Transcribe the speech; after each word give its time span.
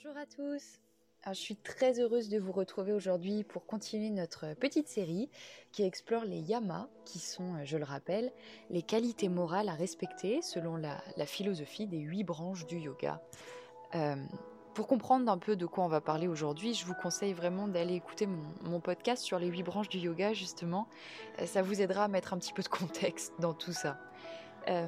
Bonjour 0.00 0.16
à 0.16 0.26
tous 0.26 0.78
je 1.26 1.32
suis 1.32 1.56
très 1.56 1.98
heureuse 1.98 2.28
de 2.28 2.38
vous 2.38 2.52
retrouver 2.52 2.92
aujourd'hui 2.92 3.42
pour 3.42 3.66
continuer 3.66 4.10
notre 4.10 4.54
petite 4.54 4.86
série 4.86 5.28
qui 5.72 5.82
explore 5.82 6.24
les 6.24 6.38
yamas, 6.38 6.88
qui 7.04 7.18
sont, 7.18 7.64
je 7.64 7.76
le 7.76 7.84
rappelle, 7.84 8.32
les 8.70 8.82
qualités 8.82 9.28
morales 9.28 9.68
à 9.68 9.74
respecter 9.74 10.40
selon 10.40 10.76
la, 10.76 11.26
philosophie 11.26 11.88
des 11.88 11.98
huit 11.98 12.22
branches 12.22 12.64
du 12.66 12.78
yoga. 12.78 13.20
Euh, 13.96 14.14
pour 14.72 14.86
comprendre 14.86 15.30
un 15.32 15.38
peu 15.38 15.56
de 15.56 15.66
quoi 15.66 15.84
on 15.84 15.88
va 15.88 16.00
parler 16.00 16.28
aujourd'hui, 16.28 16.74
je 16.74 16.86
vous 16.86 16.94
conseille 16.94 17.32
vraiment 17.32 17.66
d'aller 17.66 17.94
écouter 17.94 18.28
mon, 18.62 18.80
podcast 18.80 19.24
sur 19.24 19.40
les 19.40 19.48
huit 19.48 19.64
branches 19.64 19.88
du 19.88 19.98
yoga, 19.98 20.32
justement. 20.32 20.86
Euh, 21.40 21.46
ça 21.46 21.60
vous 21.60 21.82
aidera 21.82 22.04
à 22.04 22.08
mettre 22.08 22.32
un 22.32 22.38
petit 22.38 22.52
peu 22.52 22.62
de 22.62 22.68
contexte 22.68 23.32
dans 23.40 23.52
tout 23.52 23.72
ça. 23.72 23.98
Euh, 24.68 24.86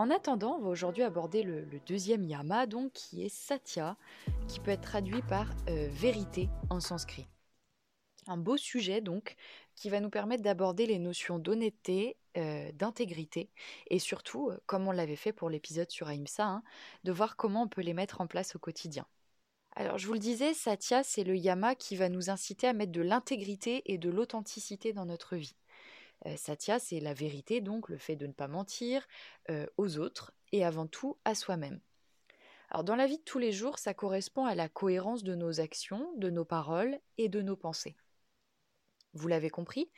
en 0.00 0.10
attendant, 0.10 0.56
on 0.56 0.62
va 0.62 0.70
aujourd'hui 0.70 1.02
aborder 1.02 1.42
le, 1.42 1.66
deuxième 1.86 2.24
yama, 2.24 2.66
donc 2.66 2.92
qui 2.92 3.22
est 3.22 3.28
satya, 3.28 3.96
qui 4.48 4.58
peut 4.58 4.70
être 4.70 4.80
traduit 4.80 5.20
par 5.20 5.50
euh, 5.68 5.88
vérité 5.90 6.48
en 6.70 6.80
sanskrit. 6.80 7.28
Un 8.26 8.38
beau 8.38 8.56
sujet 8.56 9.02
donc, 9.02 9.36
qui 9.76 9.90
va 9.90 10.00
nous 10.00 10.08
permettre 10.08 10.42
d'aborder 10.42 10.86
les 10.86 10.98
notions 10.98 11.38
d'honnêteté, 11.38 12.16
euh, 12.38 12.72
d'intégrité, 12.72 13.50
et 13.88 13.98
surtout, 13.98 14.48
euh, 14.48 14.58
comme 14.64 14.88
on 14.88 14.92
l'avait 14.92 15.16
fait 15.16 15.34
pour 15.34 15.50
l'épisode 15.50 15.90
sur 15.90 16.08
Ahimsa, 16.08 16.46
hein, 16.46 16.62
de 17.04 17.12
voir 17.12 17.36
comment 17.36 17.64
on 17.64 17.68
peut 17.68 17.82
les 17.82 17.94
mettre 17.94 18.22
en 18.22 18.26
place 18.26 18.56
au 18.56 18.58
quotidien. 18.58 19.06
Alors 19.76 19.98
je 19.98 20.06
vous 20.06 20.14
le 20.14 20.18
disais, 20.18 20.54
Satya, 20.54 21.02
c'est 21.02 21.24
le 21.24 21.36
yama 21.36 21.74
qui 21.74 21.94
va 21.94 22.08
nous 22.08 22.30
inciter 22.30 22.66
à 22.66 22.72
mettre 22.72 22.92
de 22.92 23.02
l'intégrité 23.02 23.82
et 23.84 23.98
de 23.98 24.08
l'authenticité 24.08 24.94
dans 24.94 25.04
notre 25.04 25.36
vie. 25.36 25.54
Satya, 26.36 26.78
c'est 26.78 27.00
la 27.00 27.14
vérité, 27.14 27.60
donc 27.60 27.88
le 27.88 27.98
fait 27.98 28.16
de 28.16 28.26
ne 28.26 28.32
pas 28.32 28.48
mentir 28.48 29.06
aux 29.76 29.98
autres 29.98 30.32
et 30.52 30.64
avant 30.64 30.86
tout 30.86 31.16
à 31.24 31.34
soi-même. 31.34 31.80
Alors 32.70 32.84
dans 32.84 32.96
la 32.96 33.06
vie 33.06 33.18
de 33.18 33.22
tous 33.22 33.38
les 33.38 33.52
jours, 33.52 33.78
ça 33.78 33.94
correspond 33.94 34.44
à 34.44 34.54
la 34.54 34.68
cohérence 34.68 35.24
de 35.24 35.34
nos 35.34 35.60
actions, 35.60 36.12
de 36.16 36.30
nos 36.30 36.44
paroles 36.44 37.00
et 37.18 37.28
de 37.28 37.42
nos 37.42 37.56
pensées. 37.56 37.96
Vous 39.12 39.26
l'avez 39.26 39.50
compris, 39.50 39.90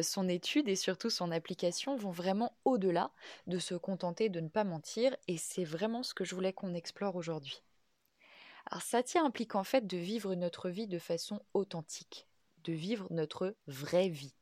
son 0.00 0.26
étude 0.26 0.70
et 0.70 0.76
surtout 0.76 1.10
son 1.10 1.30
application 1.30 1.96
vont 1.96 2.12
vraiment 2.12 2.56
au-delà 2.64 3.10
de 3.46 3.58
se 3.58 3.74
contenter 3.74 4.30
de 4.30 4.40
ne 4.40 4.48
pas 4.48 4.64
mentir 4.64 5.14
et 5.28 5.36
c'est 5.36 5.64
vraiment 5.64 6.02
ce 6.02 6.14
que 6.14 6.24
je 6.24 6.34
voulais 6.34 6.54
qu'on 6.54 6.72
explore 6.72 7.16
aujourd'hui. 7.16 7.62
Alors 8.70 8.80
Satya 8.80 9.22
implique 9.22 9.54
en 9.54 9.64
fait 9.64 9.86
de 9.86 9.98
vivre 9.98 10.34
notre 10.34 10.70
vie 10.70 10.86
de 10.86 10.98
façon 10.98 11.42
authentique, 11.52 12.26
de 12.64 12.72
vivre 12.72 13.06
notre 13.10 13.54
vraie 13.66 14.08
vie. 14.08 14.34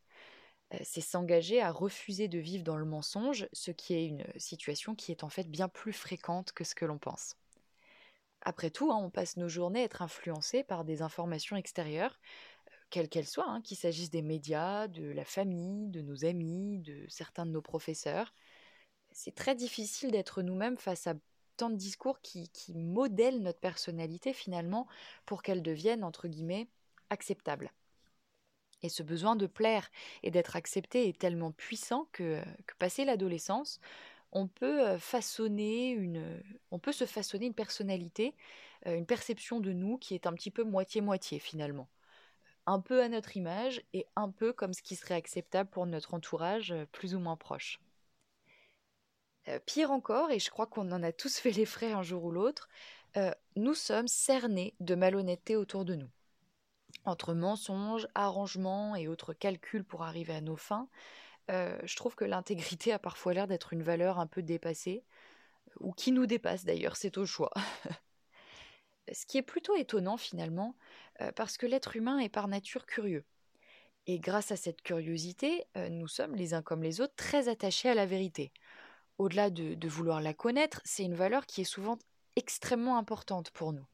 Euh, 0.74 0.78
c'est 0.82 1.00
s'engager 1.00 1.60
à 1.60 1.70
refuser 1.70 2.28
de 2.28 2.38
vivre 2.38 2.64
dans 2.64 2.76
le 2.76 2.84
mensonge, 2.84 3.48
ce 3.52 3.70
qui 3.70 3.94
est 3.94 4.06
une 4.06 4.24
situation 4.36 4.94
qui 4.94 5.12
est 5.12 5.24
en 5.24 5.28
fait 5.28 5.48
bien 5.48 5.68
plus 5.68 5.92
fréquente 5.92 6.52
que 6.52 6.64
ce 6.64 6.74
que 6.74 6.84
l'on 6.84 6.98
pense. 6.98 7.36
Après 8.42 8.70
tout, 8.70 8.90
hein, 8.90 8.98
on 9.00 9.10
passe 9.10 9.36
nos 9.36 9.48
journées 9.48 9.82
à 9.82 9.84
être 9.84 10.02
influencés 10.02 10.64
par 10.64 10.84
des 10.84 11.02
informations 11.02 11.56
extérieures, 11.56 12.20
euh, 12.68 12.76
quelles 12.90 13.08
qu'elles 13.08 13.26
soient, 13.26 13.48
hein, 13.48 13.60
qu'il 13.62 13.76
s'agisse 13.76 14.10
des 14.10 14.22
médias, 14.22 14.88
de 14.88 15.04
la 15.04 15.24
famille, 15.24 15.88
de 15.90 16.02
nos 16.02 16.24
amis, 16.24 16.78
de 16.80 17.06
certains 17.08 17.46
de 17.46 17.52
nos 17.52 17.62
professeurs. 17.62 18.34
C'est 19.12 19.34
très 19.34 19.54
difficile 19.54 20.10
d'être 20.10 20.42
nous-mêmes 20.42 20.78
face 20.78 21.06
à 21.06 21.14
tant 21.56 21.70
de 21.70 21.76
discours 21.76 22.20
qui, 22.20 22.48
qui 22.50 22.74
modèlent 22.74 23.42
notre 23.42 23.60
personnalité 23.60 24.32
finalement 24.32 24.86
pour 25.26 25.42
qu'elle 25.42 25.62
devienne, 25.62 26.02
entre 26.04 26.28
guillemets, 26.28 26.68
acceptable. 27.10 27.72
Et 28.82 28.88
ce 28.88 29.02
besoin 29.02 29.36
de 29.36 29.46
plaire 29.46 29.90
et 30.22 30.30
d'être 30.30 30.56
accepté 30.56 31.08
est 31.08 31.18
tellement 31.18 31.52
puissant 31.52 32.08
que, 32.12 32.42
passé 32.78 33.04
l'adolescence, 33.04 33.80
on 34.32 34.48
peut 34.48 34.98
façonner 34.98 35.90
une, 35.90 36.42
on 36.70 36.78
peut 36.78 36.92
se 36.92 37.04
façonner 37.04 37.46
une 37.46 37.54
personnalité, 37.54 38.34
une 38.86 39.06
perception 39.06 39.60
de 39.60 39.72
nous 39.72 39.98
qui 39.98 40.14
est 40.14 40.26
un 40.26 40.32
petit 40.32 40.50
peu 40.50 40.64
moitié-moitié 40.64 41.38
finalement. 41.38 41.88
Un 42.66 42.80
peu 42.80 43.02
à 43.02 43.08
notre 43.08 43.36
image 43.36 43.82
et 43.92 44.06
un 44.16 44.30
peu 44.30 44.52
comme 44.52 44.72
ce 44.72 44.82
qui 44.82 44.96
serait 44.96 45.14
acceptable 45.14 45.70
pour 45.70 45.86
notre 45.86 46.14
entourage 46.14 46.74
plus 46.92 47.14
ou 47.14 47.18
moins 47.18 47.36
proche. 47.36 47.80
Pire 49.66 49.90
encore, 49.90 50.30
et 50.30 50.38
je 50.38 50.50
crois 50.50 50.66
qu'on 50.66 50.92
en 50.92 51.02
a 51.02 51.12
tous 51.12 51.38
fait 51.38 51.50
les 51.50 51.66
frais 51.66 51.92
un 51.92 52.02
jour 52.02 52.24
ou 52.24 52.30
l'autre, 52.30 52.68
nous 53.56 53.74
sommes 53.74 54.08
cernés 54.08 54.74
de 54.80 54.94
malhonnêteté 54.94 55.56
autour 55.56 55.84
de 55.84 55.94
nous 55.96 56.10
entre 57.04 57.34
mensonges, 57.34 58.08
arrangements 58.14 58.96
et 58.96 59.08
autres 59.08 59.32
calculs 59.32 59.84
pour 59.84 60.02
arriver 60.02 60.34
à 60.34 60.40
nos 60.40 60.56
fins, 60.56 60.88
euh, 61.50 61.78
je 61.84 61.96
trouve 61.96 62.14
que 62.14 62.24
l'intégrité 62.24 62.92
a 62.92 62.98
parfois 62.98 63.34
l'air 63.34 63.46
d'être 63.46 63.72
une 63.72 63.82
valeur 63.82 64.18
un 64.18 64.26
peu 64.26 64.42
dépassée, 64.42 65.04
ou 65.80 65.92
qui 65.92 66.12
nous 66.12 66.26
dépasse 66.26 66.64
d'ailleurs, 66.64 66.96
c'est 66.96 67.18
au 67.18 67.26
choix. 67.26 67.52
Ce 69.12 69.26
qui 69.26 69.38
est 69.38 69.42
plutôt 69.42 69.74
étonnant 69.74 70.16
finalement, 70.16 70.76
euh, 71.20 71.32
parce 71.32 71.56
que 71.56 71.66
l'être 71.66 71.96
humain 71.96 72.18
est 72.18 72.28
par 72.28 72.48
nature 72.48 72.86
curieux. 72.86 73.24
Et 74.06 74.18
grâce 74.18 74.52
à 74.52 74.56
cette 74.56 74.82
curiosité, 74.82 75.64
euh, 75.76 75.88
nous 75.88 76.08
sommes 76.08 76.34
les 76.34 76.54
uns 76.54 76.62
comme 76.62 76.82
les 76.82 77.00
autres 77.00 77.14
très 77.16 77.48
attachés 77.48 77.88
à 77.88 77.94
la 77.94 78.06
vérité. 78.06 78.52
Au-delà 79.18 79.50
de 79.50 79.88
vouloir 79.88 80.20
la 80.20 80.34
connaître, 80.34 80.80
c'est 80.84 81.04
une 81.04 81.14
valeur 81.14 81.46
qui 81.46 81.60
est 81.60 81.64
souvent 81.64 81.98
extrêmement 82.36 82.96
importante 82.96 83.50
pour 83.50 83.72
nous. 83.72 83.86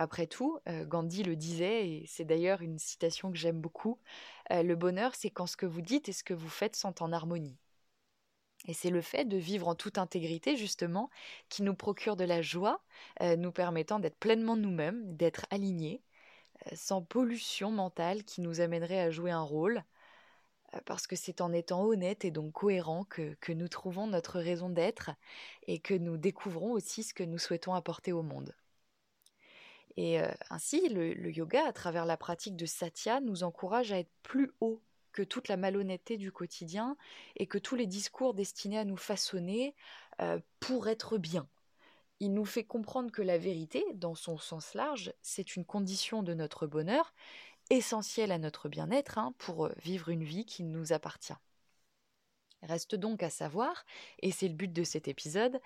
Après 0.00 0.26
tout, 0.26 0.58
euh, 0.66 0.86
Gandhi 0.86 1.22
le 1.24 1.36
disait, 1.36 1.86
et 1.86 2.06
c'est 2.06 2.24
d'ailleurs 2.24 2.62
une 2.62 2.78
citation 2.78 3.30
que 3.30 3.36
j'aime 3.36 3.60
beaucoup, 3.60 3.98
euh, 4.50 4.62
le 4.62 4.74
bonheur, 4.74 5.14
c'est 5.14 5.28
quand 5.28 5.46
ce 5.46 5.58
que 5.58 5.66
vous 5.66 5.82
dites 5.82 6.08
et 6.08 6.12
ce 6.12 6.24
que 6.24 6.32
vous 6.32 6.48
faites 6.48 6.74
sont 6.74 7.02
en 7.02 7.12
harmonie. 7.12 7.58
Et 8.66 8.72
c'est 8.72 8.88
le 8.88 9.02
fait 9.02 9.26
de 9.26 9.36
vivre 9.36 9.68
en 9.68 9.74
toute 9.74 9.98
intégrité, 9.98 10.56
justement, 10.56 11.10
qui 11.50 11.62
nous 11.62 11.74
procure 11.74 12.16
de 12.16 12.24
la 12.24 12.40
joie, 12.40 12.82
euh, 13.20 13.36
nous 13.36 13.52
permettant 13.52 13.98
d'être 13.98 14.16
pleinement 14.16 14.56
nous-mêmes, 14.56 15.16
d'être 15.16 15.44
alignés, 15.50 16.00
sans 16.72 17.02
pollution 17.02 17.70
mentale 17.70 18.24
qui 18.24 18.40
nous 18.40 18.62
amènerait 18.62 19.00
à 19.00 19.10
jouer 19.10 19.32
un 19.32 19.42
rôle, 19.42 19.84
parce 20.86 21.06
que 21.06 21.16
c'est 21.16 21.42
en 21.42 21.52
étant 21.52 21.84
honnête 21.84 22.24
et 22.24 22.30
donc 22.30 22.52
cohérent 22.52 23.04
que, 23.04 23.34
que 23.42 23.52
nous 23.52 23.68
trouvons 23.68 24.06
notre 24.06 24.40
raison 24.40 24.70
d'être 24.70 25.10
et 25.66 25.78
que 25.78 25.92
nous 25.94 26.16
découvrons 26.16 26.72
aussi 26.72 27.02
ce 27.02 27.12
que 27.12 27.24
nous 27.24 27.38
souhaitons 27.38 27.74
apporter 27.74 28.12
au 28.12 28.22
monde. 28.22 28.54
Et 30.02 30.18
ainsi, 30.48 30.88
le, 30.88 31.30
yoga, 31.30 31.66
à 31.66 31.74
travers 31.74 32.06
la 32.06 32.16
pratique 32.16 32.56
de 32.56 32.64
satya, 32.64 33.20
nous 33.20 33.42
encourage 33.42 33.92
à 33.92 33.98
être 33.98 34.10
plus 34.22 34.50
haut 34.62 34.80
que 35.12 35.20
toute 35.20 35.48
la 35.48 35.58
malhonnêteté 35.58 36.16
du 36.16 36.32
quotidien 36.32 36.96
et 37.36 37.46
que 37.46 37.58
tous 37.58 37.76
les 37.76 37.86
discours 37.86 38.32
destinés 38.32 38.78
à 38.78 38.86
nous 38.86 38.96
façonner 38.96 39.74
pour 40.58 40.88
être 40.88 41.18
bien. 41.18 41.46
Il 42.18 42.32
nous 42.32 42.46
fait 42.46 42.64
comprendre 42.64 43.12
que 43.12 43.20
la 43.20 43.36
vérité, 43.36 43.84
dans 43.92 44.14
son 44.14 44.38
sens 44.38 44.72
large, 44.72 45.12
c'est 45.20 45.54
une 45.54 45.66
condition 45.66 46.22
de 46.22 46.32
notre 46.32 46.66
bonheur, 46.66 47.12
essentielle 47.68 48.32
à 48.32 48.38
notre 48.38 48.70
bien-être, 48.70 49.18
hein, 49.18 49.34
pour 49.36 49.68
vivre 49.82 50.08
une 50.08 50.24
vie 50.24 50.46
qui 50.46 50.62
nous 50.62 50.94
appartient. 50.94 51.36
Reste 52.62 52.94
donc 52.94 53.22
à 53.22 53.28
savoir, 53.28 53.84
et 54.20 54.30
c'est 54.30 54.48
le 54.48 54.54
but 54.54 54.72
de 54.72 54.82
cet 54.82 55.08
épisode, 55.08 55.60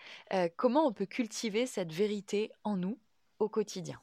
comment 0.57 0.89
on 0.89 0.93
peut 0.93 1.07
cultiver 1.07 1.67
cette 1.67 1.93
vérité 1.93 2.51
en 2.65 2.77
nous 2.77 2.99
au 3.39 3.49
quotidien? 3.49 4.01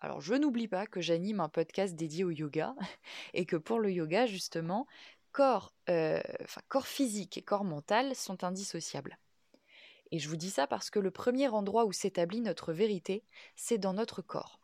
Alors 0.00 0.20
je 0.20 0.34
n'oublie 0.34 0.68
pas 0.68 0.86
que 0.86 1.00
j'anime 1.00 1.40
un 1.40 1.48
podcast 1.48 1.94
dédié 1.94 2.24
au 2.24 2.30
yoga 2.30 2.74
et 3.34 3.44
que 3.44 3.56
pour 3.56 3.80
le 3.80 3.92
yoga 3.92 4.26
justement, 4.26 4.86
corps, 5.32 5.74
euh, 5.88 6.20
corps 6.68 6.86
physique 6.86 7.36
et 7.36 7.42
corps 7.42 7.64
mental 7.64 8.14
sont 8.14 8.42
indissociables. 8.44 9.18
Et 10.10 10.18
je 10.18 10.28
vous 10.28 10.36
dis 10.36 10.50
ça 10.50 10.66
parce 10.66 10.90
que 10.90 10.98
le 10.98 11.10
premier 11.10 11.48
endroit 11.48 11.84
où 11.84 11.92
s'établit 11.92 12.40
notre 12.40 12.72
vérité, 12.72 13.24
c'est 13.54 13.78
dans 13.78 13.92
notre 13.92 14.22
corps. 14.22 14.60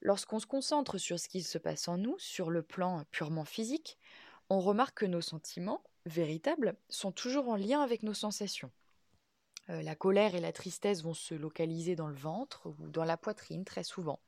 Lorsqu'on 0.00 0.38
se 0.38 0.46
concentre 0.46 0.98
sur 0.98 1.20
ce 1.20 1.28
qui 1.28 1.42
se 1.42 1.58
passe 1.58 1.86
en 1.86 1.98
nous, 1.98 2.18
sur 2.18 2.50
le 2.50 2.62
plan 2.62 3.04
purement 3.10 3.44
physique, 3.44 3.98
on 4.48 4.60
remarque 4.60 4.98
que 4.98 5.06
nos 5.06 5.20
sentiments, 5.20 5.82
véritables, 6.06 6.76
sont 6.88 7.12
toujours 7.12 7.48
en 7.48 7.56
lien 7.56 7.82
avec 7.82 8.02
nos 8.02 8.14
sensations. 8.14 8.72
Euh, 9.70 9.82
la 9.82 9.94
colère 9.94 10.34
et 10.34 10.40
la 10.40 10.52
tristesse 10.52 11.02
vont 11.02 11.14
se 11.14 11.34
localiser 11.34 11.94
dans 11.94 12.08
le 12.08 12.14
ventre 12.14 12.66
ou 12.66 12.88
dans 12.88 13.04
la 13.04 13.16
poitrine 13.16 13.64
très 13.64 13.84
souvent. 13.84 14.20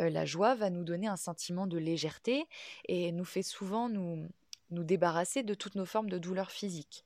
Euh, 0.00 0.10
la 0.10 0.24
joie 0.24 0.54
va 0.54 0.70
nous 0.70 0.84
donner 0.84 1.06
un 1.06 1.16
sentiment 1.16 1.66
de 1.66 1.78
légèreté 1.78 2.46
et 2.88 3.12
nous 3.12 3.24
fait 3.24 3.42
souvent 3.42 3.88
nous, 3.88 4.28
nous 4.70 4.84
débarrasser 4.84 5.42
de 5.42 5.54
toutes 5.54 5.74
nos 5.74 5.86
formes 5.86 6.10
de 6.10 6.18
douleurs 6.18 6.50
physiques. 6.50 7.04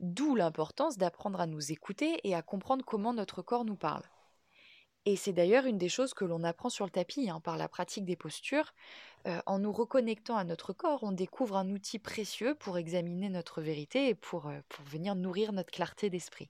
D'où 0.00 0.34
l'importance 0.34 0.98
d'apprendre 0.98 1.40
à 1.40 1.46
nous 1.46 1.72
écouter 1.72 2.20
et 2.24 2.34
à 2.34 2.42
comprendre 2.42 2.84
comment 2.84 3.14
notre 3.14 3.42
corps 3.42 3.64
nous 3.64 3.76
parle. 3.76 4.02
Et 5.06 5.16
c'est 5.16 5.34
d'ailleurs 5.34 5.66
une 5.66 5.76
des 5.76 5.90
choses 5.90 6.14
que 6.14 6.24
l'on 6.24 6.44
apprend 6.44 6.70
sur 6.70 6.86
le 6.86 6.90
tapis 6.90 7.28
hein, 7.28 7.40
par 7.40 7.58
la 7.58 7.68
pratique 7.68 8.06
des 8.06 8.16
postures. 8.16 8.72
Euh, 9.26 9.40
en 9.44 9.58
nous 9.58 9.72
reconnectant 9.72 10.36
à 10.36 10.44
notre 10.44 10.72
corps, 10.72 11.02
on 11.02 11.12
découvre 11.12 11.56
un 11.56 11.68
outil 11.70 11.98
précieux 11.98 12.54
pour 12.54 12.78
examiner 12.78 13.28
notre 13.28 13.60
vérité 13.60 14.08
et 14.08 14.14
pour, 14.14 14.46
euh, 14.48 14.60
pour 14.70 14.84
venir 14.86 15.14
nourrir 15.14 15.52
notre 15.52 15.70
clarté 15.70 16.08
d'esprit. 16.08 16.48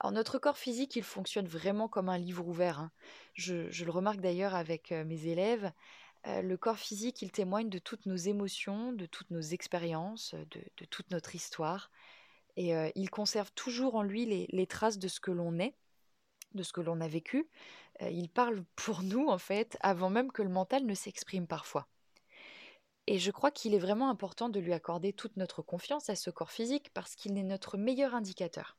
Alors 0.00 0.12
notre 0.12 0.38
corps 0.38 0.56
physique, 0.56 0.96
il 0.96 1.02
fonctionne 1.02 1.46
vraiment 1.46 1.86
comme 1.86 2.08
un 2.08 2.18
livre 2.18 2.48
ouvert. 2.48 2.80
Hein. 2.80 2.90
Je, 3.34 3.84
le 3.84 3.90
remarque 3.90 4.20
d'ailleurs 4.20 4.54
avec 4.54 4.90
euh, 4.90 5.04
mes 5.04 5.26
élèves. 5.26 5.70
le 6.24 6.56
corps 6.56 6.78
physique, 6.78 7.20
il 7.20 7.30
témoigne 7.30 7.68
de 7.68 7.78
toutes 7.78 8.06
nos 8.06 8.16
émotions, 8.16 8.92
de 8.92 9.06
toutes 9.06 9.30
nos 9.30 9.40
expériences, 9.40 10.34
de, 10.50 10.84
toute 10.86 11.10
notre 11.10 11.34
histoire. 11.34 11.90
Et 12.56 12.74
il 12.94 13.10
conserve 13.10 13.50
toujours 13.54 13.96
en 13.96 14.02
lui 14.02 14.46
les 14.48 14.66
traces 14.66 14.98
de 14.98 15.08
ce 15.08 15.20
que 15.20 15.30
l'on 15.30 15.58
est 15.58 15.74
de 16.54 16.62
ce 16.62 16.72
que 16.72 16.80
l'on 16.80 17.00
a 17.00 17.08
vécu. 17.08 17.48
Euh, 18.00 18.10
il 18.10 18.28
parle 18.28 18.64
pour 18.76 19.02
nous, 19.02 19.28
en 19.28 19.38
fait, 19.38 19.76
avant 19.80 20.10
même 20.10 20.32
que 20.32 20.42
le 20.42 20.48
mental 20.48 20.84
ne 20.84 20.94
s'exprime 20.94 21.46
parfois. 21.46 21.86
Et 23.06 23.18
je 23.18 23.30
crois 23.30 23.50
qu'il 23.50 23.74
est 23.74 23.78
vraiment 23.78 24.10
important 24.10 24.48
de 24.48 24.60
lui 24.60 24.72
accorder 24.72 25.12
toute 25.12 25.36
notre 25.36 25.62
confiance 25.62 26.08
à 26.08 26.14
ce 26.14 26.30
corps 26.30 26.52
physique 26.52 26.90
parce 26.94 27.16
qu'il 27.16 27.36
est 27.36 27.42
notre 27.42 27.76
meilleur 27.76 28.14
indicateur. 28.14 28.76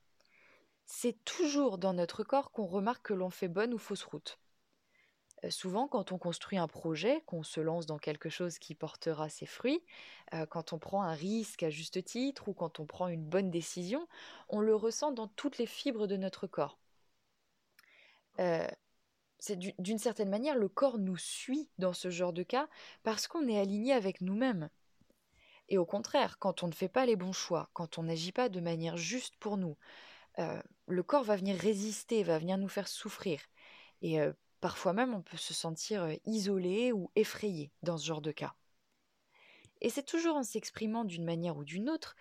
C'est 0.85 1.23
toujours 1.25 1.77
dans 1.77 1.93
notre 1.93 2.23
corps 2.23 2.51
qu'on 2.51 2.65
remarque 2.65 3.07
que 3.07 3.13
l'on 3.13 3.29
fait 3.29 3.47
bonne 3.47 3.73
ou 3.73 3.77
fausse 3.77 4.03
route. 4.03 4.39
Euh, 5.43 5.49
souvent, 5.49 5.87
quand 5.87 6.11
on 6.11 6.17
construit 6.17 6.57
un 6.57 6.67
projet, 6.67 7.21
qu'on 7.25 7.43
se 7.43 7.59
lance 7.59 7.85
dans 7.85 7.97
quelque 7.97 8.29
chose 8.29 8.59
qui 8.59 8.75
portera 8.75 9.29
ses 9.29 9.45
fruits, 9.45 9.83
euh, 10.33 10.45
quand 10.45 10.73
on 10.73 10.79
prend 10.79 11.03
un 11.03 11.13
risque 11.13 11.63
à 11.63 11.69
juste 11.69 12.03
titre 12.03 12.47
ou 12.47 12.53
quand 12.53 12.79
on 12.79 12.85
prend 12.85 13.07
une 13.07 13.25
bonne 13.25 13.51
décision, 13.51 14.07
on 14.49 14.61
le 14.61 14.75
ressent 14.75 15.11
dans 15.11 15.27
toutes 15.27 15.57
les 15.57 15.65
fibres 15.65 16.07
de 16.07 16.17
notre 16.17 16.47
corps. 16.47 16.77
Euh, 18.39 18.67
c'est 19.39 19.57
d'une 19.57 19.97
certaine 19.97 20.29
manière, 20.29 20.55
le 20.55 20.69
corps 20.69 20.97
nous 20.97 21.17
suit 21.17 21.69
dans 21.77 21.93
ce 21.93 22.09
genre 22.09 22.33
de 22.33 22.43
cas 22.43 22.69
parce 23.03 23.27
qu'on 23.27 23.47
est 23.47 23.59
aligné 23.59 23.93
avec 23.93 24.21
nous-mêmes. 24.21 24.69
Et 25.69 25.77
au 25.77 25.85
contraire, 25.85 26.39
quand 26.39 26.63
on 26.63 26.67
ne 26.67 26.73
fait 26.73 26.87
pas 26.89 27.05
les 27.05 27.15
bons 27.15 27.33
choix, 27.33 27.69
quand 27.73 27.97
on 27.97 28.03
n'agit 28.03 28.31
pas 28.31 28.49
de 28.49 28.59
manière 28.59 28.97
juste 28.97 29.35
pour 29.37 29.57
nous, 29.57 29.77
euh, 30.39 30.61
le 30.87 31.03
corps 31.03 31.23
va 31.23 31.35
venir 31.35 31.57
résister, 31.57 32.23
va 32.23 32.39
venir 32.39 32.57
nous 32.57 32.69
faire 32.69 32.87
souffrir. 32.87 33.41
Et 34.01 34.21
euh, 34.21 34.31
parfois 34.61 34.93
même, 34.93 35.13
on 35.13 35.21
peut 35.21 35.37
se 35.37 35.53
sentir 35.53 36.07
isolé 36.25 36.91
ou 36.93 37.11
effrayé 37.15 37.71
dans 37.81 37.97
ce 37.97 38.05
genre 38.05 38.21
de 38.21 38.31
cas. 38.31 38.53
Et 39.81 39.89
c'est 39.89 40.03
toujours 40.03 40.37
en 40.37 40.43
s'exprimant 40.43 41.03
d'une 41.03 41.25
manière 41.25 41.57
ou 41.57 41.65
d'une 41.65 41.89
autre 41.89 42.15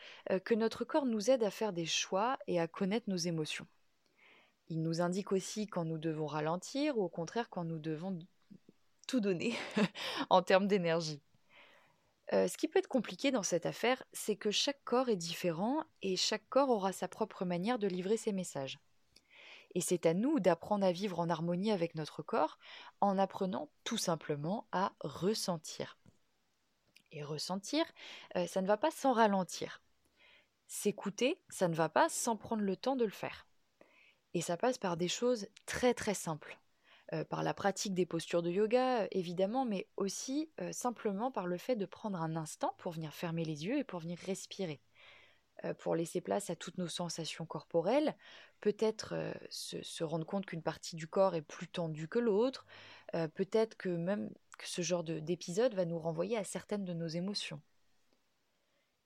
que 0.44 0.54
notre 0.54 0.84
corps 0.84 1.06
nous 1.06 1.30
aide 1.30 1.44
à 1.44 1.50
faire 1.50 1.72
des 1.72 1.86
choix 1.86 2.36
et 2.48 2.58
à 2.58 2.66
connaître 2.66 3.08
nos 3.08 3.16
émotions. 3.16 3.68
Il 4.72 4.80
nous 4.80 5.02
indique 5.02 5.32
aussi 5.32 5.66
quand 5.66 5.84
nous 5.84 5.98
devons 5.98 6.24
ralentir 6.24 6.96
ou 6.96 7.02
au 7.02 7.08
contraire 7.10 7.50
quand 7.50 7.62
nous 7.62 7.78
devons 7.78 8.18
tout 9.06 9.20
donner 9.20 9.54
en 10.30 10.40
termes 10.40 10.66
d'énergie. 10.66 11.20
Euh, 12.32 12.48
ce 12.48 12.56
qui 12.56 12.68
peut 12.68 12.78
être 12.78 12.88
compliqué 12.88 13.30
dans 13.30 13.42
cette 13.42 13.66
affaire, 13.66 14.02
c'est 14.14 14.34
que 14.34 14.50
chaque 14.50 14.82
corps 14.84 15.10
est 15.10 15.16
différent 15.16 15.84
et 16.00 16.16
chaque 16.16 16.48
corps 16.48 16.70
aura 16.70 16.92
sa 16.92 17.06
propre 17.06 17.44
manière 17.44 17.78
de 17.78 17.86
livrer 17.86 18.16
ses 18.16 18.32
messages. 18.32 18.78
Et 19.74 19.82
c'est 19.82 20.06
à 20.06 20.14
nous 20.14 20.40
d'apprendre 20.40 20.86
à 20.86 20.92
vivre 20.92 21.20
en 21.20 21.28
harmonie 21.28 21.70
avec 21.70 21.94
notre 21.94 22.22
corps 22.22 22.58
en 23.02 23.18
apprenant 23.18 23.68
tout 23.84 23.98
simplement 23.98 24.68
à 24.72 24.94
ressentir. 25.00 25.98
Et 27.10 27.22
ressentir, 27.22 27.84
euh, 28.36 28.46
ça 28.46 28.62
ne 28.62 28.68
va 28.68 28.78
pas 28.78 28.90
sans 28.90 29.12
ralentir. 29.12 29.82
S'écouter, 30.66 31.42
ça 31.50 31.68
ne 31.68 31.74
va 31.74 31.90
pas 31.90 32.08
sans 32.08 32.38
prendre 32.38 32.62
le 32.62 32.74
temps 32.74 32.96
de 32.96 33.04
le 33.04 33.10
faire. 33.10 33.46
Et 34.34 34.40
ça 34.40 34.56
passe 34.56 34.78
par 34.78 34.96
des 34.96 35.08
choses 35.08 35.46
très 35.66 35.94
très 35.94 36.14
simples. 36.14 36.58
Euh, 37.12 37.24
par 37.24 37.42
la 37.42 37.52
pratique 37.52 37.92
des 37.92 38.06
postures 38.06 38.42
de 38.42 38.50
yoga, 38.50 39.06
évidemment, 39.10 39.66
mais 39.66 39.86
aussi 39.96 40.50
euh, 40.60 40.72
simplement 40.72 41.30
par 41.30 41.46
le 41.46 41.58
fait 41.58 41.76
de 41.76 41.84
prendre 41.84 42.20
un 42.22 42.36
instant 42.36 42.74
pour 42.78 42.92
venir 42.92 43.12
fermer 43.12 43.44
les 43.44 43.66
yeux 43.66 43.78
et 43.78 43.84
pour 43.84 44.00
venir 44.00 44.18
respirer. 44.24 44.80
Euh, 45.64 45.74
pour 45.74 45.94
laisser 45.94 46.22
place 46.22 46.48
à 46.48 46.56
toutes 46.56 46.78
nos 46.78 46.88
sensations 46.88 47.44
corporelles, 47.44 48.16
peut-être 48.62 49.34
se, 49.50 50.04
rendre 50.04 50.24
compte 50.24 50.46
qu'une 50.46 50.62
partie 50.62 50.96
du 50.96 51.06
corps 51.06 51.34
est 51.34 51.42
plus 51.42 51.68
tendue 51.68 52.08
que 52.08 52.18
l'autre, 52.18 52.64
peut-être 53.34 53.76
que 53.76 53.88
même 53.88 54.30
ce 54.62 54.82
genre 54.82 55.02
d'épisode 55.02 55.74
va 55.74 55.84
nous 55.84 55.98
renvoyer 55.98 56.38
à 56.38 56.44
certaines 56.44 56.84
de 56.84 56.94
nos 56.94 57.08
émotions. 57.08 57.60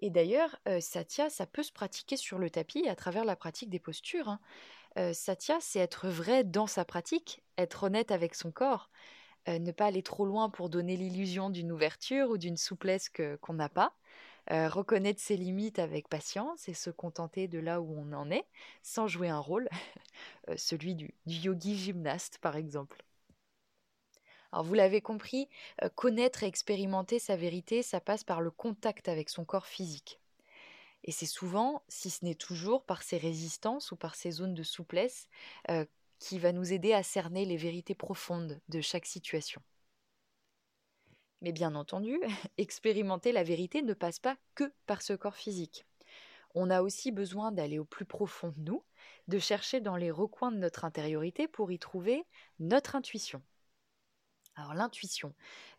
Et 0.01 0.11
d'ailleurs, 0.11 0.61
Satya, 0.81 1.31
ça 1.31 1.47
peut 1.47 1.63
se 1.63 1.73
pratiquer 1.73 2.19
sur 2.19 2.39
le 2.39 2.51
tapis 2.51 2.87
à 2.87 2.95
travers 2.95 3.25
la 3.25 3.35
pratique 3.35 3.71
des 3.71 3.81
postures. 3.81 4.29
Hein. 4.29 4.41
Euh, 4.99 5.13
Satya, 5.13 5.59
c'est 5.61 5.79
être 5.79 6.09
vrai 6.09 6.43
dans 6.45 6.67
sa 6.67 6.85
pratique, 6.85 7.43
être 7.59 7.85
honnête 7.85 8.11
avec 8.11 8.35
son 8.35 8.51
corps, 8.51 8.91
euh, 9.49 9.59
ne 9.59 9.73
pas 9.73 9.87
aller 9.87 10.03
trop 10.03 10.25
loin 10.27 10.51
pour 10.51 10.71
donner 10.71 10.97
l'illusion 10.97 11.51
d'une 11.51 11.73
ouverture 11.73 12.31
ou 12.31 12.39
d'une 12.39 12.57
souplesse 12.57 13.11
qu'on 13.11 13.55
n'a 13.55 13.69
pas, 13.69 13.95
euh, 14.53 14.69
reconnaître 14.69 15.21
ses 15.21 15.37
limites 15.37 15.79
avec 15.79 16.09
patience 16.09 16.69
et 16.69 16.75
se 16.75 16.91
contenter 16.91 17.49
de 17.49 17.59
là 17.59 17.81
où 17.81 17.95
on 17.99 18.13
en 18.13 18.31
est, 18.31 18.47
sans 18.83 19.07
jouer 19.09 19.29
un 19.29 19.39
rôle, 19.41 19.69
celui 20.57 20.95
du, 20.95 21.15
du, 21.27 21.37
yogi 21.37 21.77
gymnaste 21.77 22.39
par 22.39 22.57
exemple. 22.57 23.03
Alors 24.53 24.65
vous 24.65 24.75
l'avez 24.75 25.03
compris, 25.03 25.49
connaître 25.97 26.43
et 26.43 26.47
expérimenter 26.47 27.19
sa 27.19 27.37
vérité, 27.37 27.83
ça 27.83 28.01
passe 28.01 28.25
par 28.25 28.41
le 28.41 28.51
contact 28.51 29.09
avec 29.09 29.29
son 29.29 29.45
corps 29.45 29.67
physique. 29.67 30.21
Et 31.07 31.13
c'est 31.13 31.27
souvent, 31.27 31.83
si 31.89 32.11
ce 32.11 32.25
n'est 32.25 32.35
toujours, 32.35 32.85
par 32.85 33.03
ces 33.03 33.17
résistances 33.17 33.93
ou 33.93 33.97
par 33.97 34.17
ces 34.17 34.33
zones 34.33 34.55
de 34.55 34.63
souplesse 34.63 35.29
euh, 35.71 35.85
qui 36.19 36.39
va 36.39 36.53
nous 36.53 36.73
aider 36.73 36.93
à 36.93 37.03
cerner 37.03 37.45
les 37.45 37.57
vérités 37.57 37.95
profondes 37.95 38.61
de 38.69 38.81
chaque 38.81 39.07
situation. 39.07 39.63
Mais 41.43 41.53
bien 41.53 41.75
entendu, 41.75 42.19
expérimenter 42.59 43.33
la 43.33 43.45
vérité 43.45 43.83
ne 43.83 43.95
passe 43.95 44.19
pas 44.19 44.37
que 44.55 44.73
par 44.87 45.03
ce 45.03 45.13
corps 45.13 45.37
physique. 45.37 45.87
On 46.55 46.71
a 46.71 46.83
aussi 46.83 47.13
besoin 47.13 47.53
d'aller 47.53 47.79
au 47.79 47.85
plus 47.85 48.07
profond 48.07 48.53
de 48.57 48.63
nous, 48.63 48.83
de 49.29 49.39
chercher 49.39 49.81
dans 49.81 49.97
les 49.97 50.11
recoins 50.11 50.51
de 50.51 50.57
notre 50.57 50.85
intériorité 50.85 51.47
pour 51.47 51.71
y 51.71 51.79
trouver 51.79 52.25
notre 52.59 52.97
intuition. 52.97 53.43
Alors 54.57 54.73
l'intuition, 54.73 55.35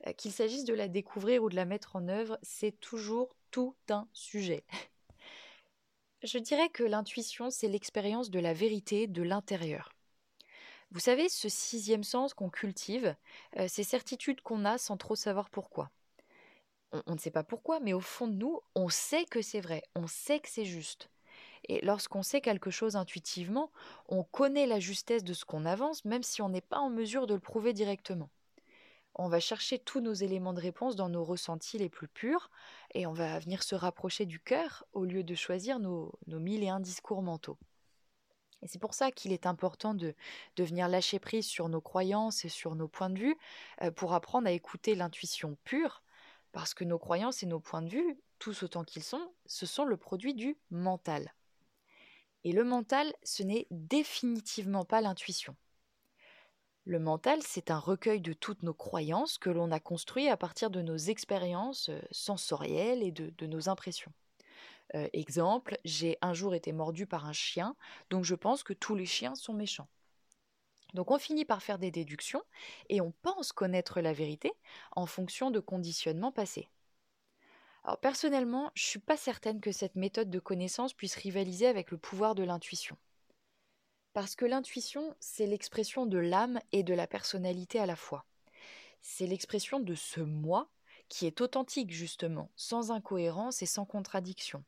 euh, 0.06 0.14
qu'il 0.14 0.32
s'agisse 0.32 0.66
de 0.66 0.76
la 0.76 0.88
découvrir 0.88 1.44
ou 1.44 1.50
de 1.50 1.56
la 1.56 1.66
mettre 1.66 1.96
en 1.96 2.08
œuvre, 2.08 2.38
c'est 2.44 2.80
toujours 2.80 3.36
tout 3.50 3.76
un 3.90 4.08
sujet. 4.14 4.64
Je 6.24 6.40
dirais 6.40 6.70
que 6.70 6.84
l'intuition, 6.84 7.52
c'est 7.52 7.68
l'expérience 7.68 8.32
de 8.32 8.40
la 8.40 8.54
vérité 8.54 9.06
de 9.06 9.22
l'intérieur. 9.22 9.94
Vous 10.90 11.00
savez, 11.00 11.30
ce 11.30 11.48
sixième 11.48 12.04
sens 12.04 12.34
qu'on 12.34 12.50
cultive, 12.50 13.16
euh, 13.58 13.68
ces 13.68 13.84
certitudes 13.84 14.42
qu'on 14.42 14.66
a 14.66 14.80
sans 14.80 14.98
trop 14.98 15.16
savoir 15.16 15.50
pourquoi. 15.52 15.92
On, 16.92 17.04
on 17.06 17.14
ne 17.14 17.20
sait 17.20 17.30
pas 17.30 17.44
pourquoi, 17.44 17.80
mais 17.80 17.94
au 17.94 18.00
fond 18.00 18.28
de 18.28 18.34
nous, 18.34 18.62
on 18.74 18.90
sait 18.90 19.26
que 19.26 19.44
c'est 19.44 19.60
vrai, 19.60 19.84
on 19.96 20.08
sait 20.08 20.40
que 20.40 20.50
c'est 20.50 20.66
juste. 20.66 21.12
Et 21.68 21.86
lorsqu'on 21.86 22.24
sait 22.24 22.42
quelque 22.42 22.72
chose 22.72 22.96
intuitivement, 22.96 23.72
on 24.08 24.24
connaît 24.24 24.66
la 24.66 24.80
justesse 24.80 25.24
de 25.24 25.34
ce 25.34 25.46
qu'on 25.46 25.66
avance, 25.66 26.04
même 26.04 26.24
si 26.24 26.42
on 26.42 26.50
n'est 26.50 26.62
pas 26.62 26.80
en 26.80 26.90
mesure 26.90 27.28
de 27.28 27.36
le 27.36 27.40
prouver 27.40 27.74
directement 27.74 28.30
on 29.18 29.30
va 29.30 29.40
chercher 29.40 29.80
tous 29.80 30.00
nos 30.00 30.14
éléments 30.14 30.54
de 30.54 30.62
réponse 30.62 30.96
dans 30.96 31.10
nos 31.10 31.24
ressentis 31.24 31.78
les 31.78 31.90
plus 31.90 32.08
purs 32.08 32.52
et 32.94 33.08
on 33.08 33.14
va 33.14 33.40
venir 33.40 33.64
se 33.64 33.74
rapprocher 33.74 34.26
du 34.26 34.40
cœur 34.40 34.86
au 34.94 35.06
lieu 35.06 35.24
de 35.24 35.36
choisir 35.36 35.80
nos, 35.80 36.18
mille 36.28 36.64
et 36.64 36.70
un 36.70 36.80
discours 36.80 37.24
mentaux. 37.24 37.58
Et 38.62 38.68
c'est 38.68 38.80
pour 38.80 38.94
ça 38.94 39.12
qu'il 39.12 39.32
est 39.32 39.46
important 39.46 39.94
de, 39.94 40.16
venir 40.58 40.88
lâcher 40.88 41.20
prise 41.20 41.46
sur 41.46 41.68
nos 41.70 41.82
croyances 41.82 42.46
et 42.46 42.50
sur 42.50 42.76
nos 42.76 42.88
points 42.88 43.10
de 43.10 43.20
vue 43.20 43.38
euh, 43.82 43.92
pour 43.92 44.14
apprendre 44.14 44.48
à 44.48 44.52
écouter 44.52 44.96
l'intuition 44.96 45.58
pure, 45.64 46.04
parce 46.52 46.74
que 46.74 46.84
nos 46.84 46.98
croyances 46.98 47.44
et 47.44 47.48
nos 47.48 47.60
points 47.60 47.84
de 47.84 47.90
vue, 47.90 48.20
tous 48.40 48.64
autant 48.64 48.84
qu'ils 48.84 49.04
sont, 49.04 49.32
ce 49.46 49.66
sont 49.66 49.86
le 49.86 49.98
produit 49.98 50.34
du 50.34 50.58
mental. 50.72 51.34
Et 52.44 52.52
le 52.52 52.64
mental, 52.64 53.14
ce 53.24 53.44
n'est 53.44 53.68
définitivement 53.72 54.86
pas 54.86 55.02
l'intuition. 55.02 55.56
Le 56.88 57.00
mental, 57.00 57.44
c'est 57.44 57.70
un 57.70 57.80
recueil 57.80 58.22
de 58.22 58.32
toutes 58.32 58.64
nos 58.64 58.74
croyances 58.74 59.38
que 59.38 59.50
l'on 59.50 59.72
a 59.72 59.80
construit 59.82 60.30
à 60.30 60.38
partir 60.38 60.70
de 60.70 60.82
nos 60.82 60.96
expériences 60.96 61.90
euh, 61.90 62.00
sensorielles 62.12 63.04
et 63.04 63.12
de, 63.12 63.46
nos 63.46 63.68
impressions. 63.68 64.14
Euh, 64.96 65.10
exemple, 65.12 65.78
j'ai 65.84 66.18
un 66.22 66.34
jour 66.34 66.56
été 66.56 66.72
mordu 66.72 67.06
par 67.06 67.26
un 67.26 67.34
chien, 67.34 67.76
donc 68.10 68.24
je 68.24 68.36
pense 68.36 68.64
que 68.64 68.72
tous 68.72 68.96
les 68.96 69.06
chiens 69.06 69.36
sont 69.36 69.52
méchants. 69.52 69.90
Donc 70.94 71.12
on 71.12 71.20
finit 71.20 71.44
par 71.44 71.62
faire 71.62 71.78
des 71.78 71.92
déductions 71.92 72.44
et 72.88 73.02
on 73.02 73.12
pense 73.22 73.52
connaître 73.52 74.00
la 74.00 74.14
vérité 74.14 74.54
en 74.94 75.08
fonction 75.08 75.52
de 75.52 75.60
conditionnements 75.60 76.32
passés. 76.32 76.70
Personnellement, 78.02 78.72
je 78.76 78.86
ne 78.86 78.90
suis 78.92 79.00
pas 79.00 79.18
certaine 79.18 79.60
que 79.60 79.74
cette 79.74 79.98
méthode 79.98 80.30
de 80.30 80.40
connaissance 80.40 80.94
puisse 80.94 81.16
rivaliser 81.16 81.68
avec 81.68 81.92
le 81.92 81.98
pouvoir 81.98 82.34
de 82.34 82.44
l'intuition. 82.44 82.98
Parce 84.18 84.36
que 84.36 84.46
l'intuition, 84.46 85.16
c'est 85.20 85.46
l'expression 85.46 86.08
de 86.08 86.18
l'âme 86.18 86.60
et 86.72 86.82
de 86.82 86.96
la 86.96 87.06
personnalité 87.06 87.80
à 87.80 87.86
la 87.86 87.96
fois. 87.96 88.26
C'est 89.00 89.28
l'expression 89.28 89.80
de 89.80 89.94
ce 89.94 90.22
moi 90.22 90.72
qui 91.08 91.28
est 91.28 91.40
authentique 91.40 91.92
justement, 91.92 92.50
sans 92.56 92.90
incohérence 92.90 93.62
et 93.62 93.68
sans 93.68 93.86
contradiction. 93.86 94.64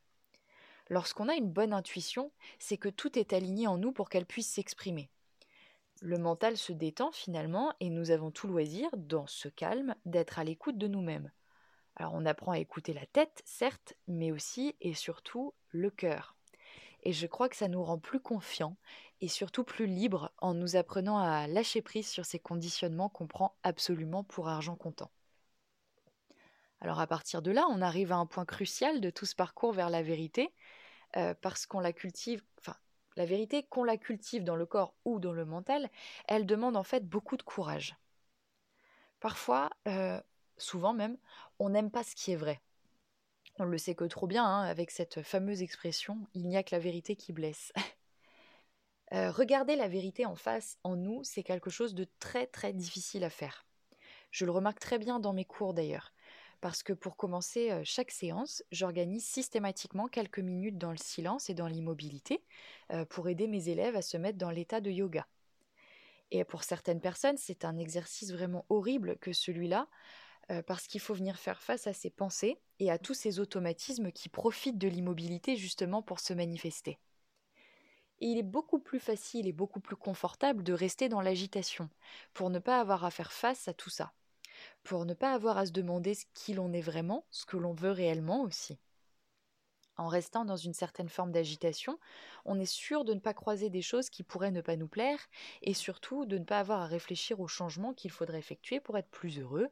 Lorsqu'on 0.88 1.28
a 1.28 1.34
une 1.34 1.50
bonne 1.50 1.72
intuition, 1.72 2.30
c'est 2.60 2.76
que 2.76 2.88
tout 2.88 3.18
est 3.18 3.32
aligné 3.32 3.66
en 3.66 3.76
nous 3.76 3.90
pour 3.90 4.08
qu'elle 4.08 4.24
puisse 4.24 4.46
s'exprimer. 4.46 5.10
Le 6.00 6.18
mental 6.18 6.56
se 6.56 6.72
détend 6.72 7.10
finalement 7.10 7.74
et 7.80 7.90
nous 7.90 8.12
avons 8.12 8.30
tout 8.30 8.46
loisir, 8.46 8.88
dans 8.96 9.26
ce 9.26 9.48
calme, 9.48 9.96
d'être 10.04 10.38
à 10.38 10.44
l'écoute 10.44 10.78
de 10.78 10.86
nous-mêmes. 10.86 11.32
Alors 11.96 12.14
on 12.14 12.24
apprend 12.24 12.52
à 12.52 12.60
écouter 12.60 12.92
la 12.92 13.06
tête, 13.06 13.42
certes, 13.44 13.94
mais 14.06 14.30
aussi 14.30 14.76
et 14.80 14.94
surtout 14.94 15.54
le 15.70 15.90
cœur. 15.90 16.36
Et 17.02 17.12
je 17.12 17.26
crois 17.26 17.48
que 17.48 17.56
ça 17.56 17.68
nous 17.68 17.82
rend 17.82 17.98
plus 17.98 18.20
confiants 18.20 18.76
et 19.20 19.28
surtout 19.28 19.64
plus 19.64 19.86
libres 19.86 20.32
en 20.38 20.54
nous 20.54 20.76
apprenant 20.76 21.18
à 21.18 21.46
lâcher 21.46 21.82
prise 21.82 22.08
sur 22.08 22.24
ces 22.24 22.38
conditionnements 22.38 23.08
qu'on 23.08 23.26
prend 23.26 23.54
absolument 23.62 24.24
pour 24.24 24.48
argent 24.48 24.76
comptant. 24.76 25.10
Alors 26.80 27.00
à 27.00 27.06
partir 27.06 27.42
de 27.42 27.50
là, 27.50 27.66
on 27.70 27.82
arrive 27.82 28.12
à 28.12 28.16
un 28.16 28.26
point 28.26 28.44
crucial 28.44 29.00
de 29.00 29.10
tout 29.10 29.26
ce 29.26 29.34
parcours 29.34 29.72
vers 29.72 29.90
la 29.90 30.02
vérité, 30.02 30.52
euh, 31.16 31.34
parce 31.40 31.66
qu'on 31.66 31.80
la 31.80 31.92
cultive, 31.92 32.42
enfin, 32.58 32.76
la 33.16 33.26
vérité, 33.26 33.64
qu'on 33.64 33.84
la 33.84 33.98
cultive 33.98 34.44
dans 34.44 34.56
le 34.56 34.66
corps 34.66 34.94
ou 35.04 35.20
dans 35.20 35.32
le 35.32 35.44
mental, 35.44 35.90
elle 36.26 36.46
demande 36.46 36.76
en 36.76 36.84
fait 36.84 37.06
beaucoup 37.06 37.36
de 37.36 37.42
courage. 37.42 37.96
Parfois, 39.20 39.70
euh, 39.88 40.20
souvent 40.56 40.94
même, 40.94 41.18
on 41.58 41.70
n'aime 41.70 41.90
pas 41.90 42.04
ce 42.04 42.14
qui 42.14 42.32
est 42.32 42.36
vrai. 42.36 42.60
On 43.58 43.64
le 43.64 43.78
sait 43.78 43.94
que 43.94 44.04
trop 44.04 44.26
bien, 44.26 44.44
hein, 44.44 44.62
avec 44.62 44.90
cette 44.90 45.22
fameuse 45.22 45.62
expression 45.62 46.18
il 46.34 46.48
n'y 46.48 46.56
a 46.56 46.62
que 46.62 46.74
la 46.74 46.80
vérité 46.80 47.16
qui 47.16 47.32
blesse. 47.32 47.72
Euh, 49.12 49.32
regarder 49.32 49.74
la 49.74 49.88
vérité 49.88 50.24
en 50.24 50.36
face, 50.36 50.78
en 50.84 50.94
nous, 50.94 51.24
c'est 51.24 51.42
quelque 51.42 51.68
chose 51.68 51.96
de 51.96 52.06
très 52.20 52.46
très 52.46 52.72
difficile 52.72 53.24
à 53.24 53.28
faire. 53.30 53.66
Je 54.30 54.44
le 54.44 54.52
remarque 54.52 54.78
très 54.78 54.98
bien 54.98 55.18
dans 55.18 55.32
mes 55.32 55.44
cours 55.44 55.74
d'ailleurs, 55.74 56.12
parce 56.60 56.84
que 56.84 56.92
pour 56.92 57.16
commencer 57.16 57.72
euh, 57.72 57.82
chaque 57.84 58.12
séance, 58.12 58.62
j'organise 58.70 59.24
systématiquement 59.24 60.06
quelques 60.06 60.38
minutes 60.38 60.78
dans 60.78 60.92
le 60.92 60.96
silence 60.96 61.50
et 61.50 61.54
dans 61.54 61.66
l'immobilité 61.66 62.44
euh, 62.92 63.04
pour 63.04 63.28
aider 63.28 63.48
mes 63.48 63.68
élèves 63.68 63.96
à 63.96 64.02
se 64.02 64.16
mettre 64.16 64.38
dans 64.38 64.50
l'état 64.50 64.80
de 64.80 64.90
yoga. 64.90 65.26
Et 66.30 66.44
pour 66.44 66.62
certaines 66.62 67.00
personnes, 67.00 67.36
c'est 67.36 67.64
un 67.64 67.76
exercice 67.76 68.30
vraiment 68.32 68.64
horrible 68.68 69.18
que 69.18 69.32
celui-là, 69.32 69.88
euh, 70.50 70.62
parce 70.62 70.86
qu'il 70.86 71.00
faut 71.00 71.14
venir 71.14 71.38
faire 71.38 71.62
face 71.62 71.86
à 71.86 71.92
ses 71.92 72.10
pensées 72.10 72.60
et 72.78 72.90
à 72.90 72.98
tous 72.98 73.14
ces 73.14 73.38
automatismes 73.38 74.10
qui 74.10 74.28
profitent 74.28 74.78
de 74.78 74.88
l'immobilité 74.88 75.56
justement 75.56 76.02
pour 76.02 76.18
se 76.18 76.32
manifester. 76.32 76.98
Et 78.20 78.26
il 78.26 78.38
est 78.38 78.42
beaucoup 78.42 78.80
plus 78.80 79.00
facile 79.00 79.46
et 79.46 79.52
beaucoup 79.52 79.80
plus 79.80 79.96
confortable 79.96 80.62
de 80.62 80.72
rester 80.72 81.08
dans 81.08 81.20
l'agitation, 81.20 81.88
pour 82.34 82.50
ne 82.50 82.58
pas 82.58 82.80
avoir 82.80 83.04
à 83.04 83.10
faire 83.10 83.32
face 83.32 83.68
à 83.68 83.74
tout 83.74 83.90
ça, 83.90 84.12
pour 84.82 85.06
ne 85.06 85.14
pas 85.14 85.32
avoir 85.32 85.56
à 85.56 85.66
se 85.66 85.72
demander 85.72 86.14
ce 86.14 86.26
qui 86.34 86.52
l'on 86.52 86.72
est 86.72 86.82
vraiment, 86.82 87.24
ce 87.30 87.46
que 87.46 87.56
l'on 87.56 87.72
veut 87.72 87.92
réellement 87.92 88.42
aussi. 88.42 88.78
En 90.00 90.08
restant 90.08 90.46
dans 90.46 90.56
une 90.56 90.72
certaine 90.72 91.10
forme 91.10 91.30
d'agitation, 91.30 91.98
on 92.46 92.58
est 92.58 92.64
sûr 92.64 93.04
de 93.04 93.12
ne 93.12 93.20
pas 93.20 93.34
croiser 93.34 93.68
des 93.68 93.82
choses 93.82 94.08
qui 94.08 94.22
pourraient 94.22 94.50
ne 94.50 94.62
pas 94.62 94.76
nous 94.76 94.88
plaire 94.88 95.18
et 95.60 95.74
surtout 95.74 96.24
de 96.24 96.38
ne 96.38 96.44
pas 96.44 96.58
avoir 96.58 96.80
à 96.80 96.86
réfléchir 96.86 97.38
aux 97.38 97.48
changements 97.48 97.92
qu'il 97.92 98.10
faudrait 98.10 98.38
effectuer 98.38 98.80
pour 98.80 98.96
être 98.96 99.10
plus 99.10 99.38
heureux, 99.38 99.68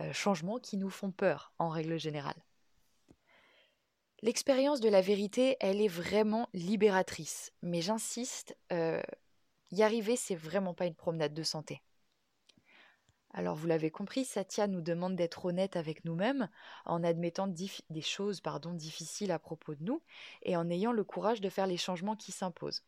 euh, 0.00 0.12
changements 0.12 0.58
qui 0.58 0.76
nous 0.76 0.90
font 0.90 1.12
peur 1.12 1.52
en 1.60 1.68
règle 1.68 2.00
générale. 2.00 2.42
L'expérience 4.22 4.80
de 4.80 4.88
la 4.88 5.02
vérité, 5.02 5.56
elle 5.60 5.80
est 5.80 5.86
vraiment 5.86 6.48
libératrice, 6.52 7.52
mais 7.62 7.80
j'insiste, 7.80 8.56
euh, 8.72 9.00
y 9.70 9.84
arriver, 9.84 10.16
c'est 10.16 10.34
vraiment 10.34 10.74
pas 10.74 10.86
une 10.86 10.96
promenade 10.96 11.32
de 11.32 11.44
santé. 11.44 11.80
Alors 13.32 13.54
vous 13.54 13.66
l'avez 13.66 13.90
compris, 13.90 14.24
Satya 14.24 14.66
nous 14.66 14.80
demande 14.80 15.14
d'être 15.14 15.44
honnête 15.44 15.76
avec 15.76 16.04
nous-mêmes 16.04 16.48
en 16.84 17.04
admettant 17.04 17.46
des 17.46 18.02
choses 18.02 18.40
pardon, 18.40 18.72
difficiles 18.72 19.30
à 19.30 19.38
propos 19.38 19.74
de 19.74 19.84
nous 19.84 20.02
et 20.42 20.56
en 20.56 20.68
ayant 20.68 20.92
le 20.92 21.04
courage 21.04 21.40
de 21.40 21.48
faire 21.48 21.66
les 21.66 21.76
changements 21.76 22.16
qui 22.16 22.32
s'imposent. 22.32 22.82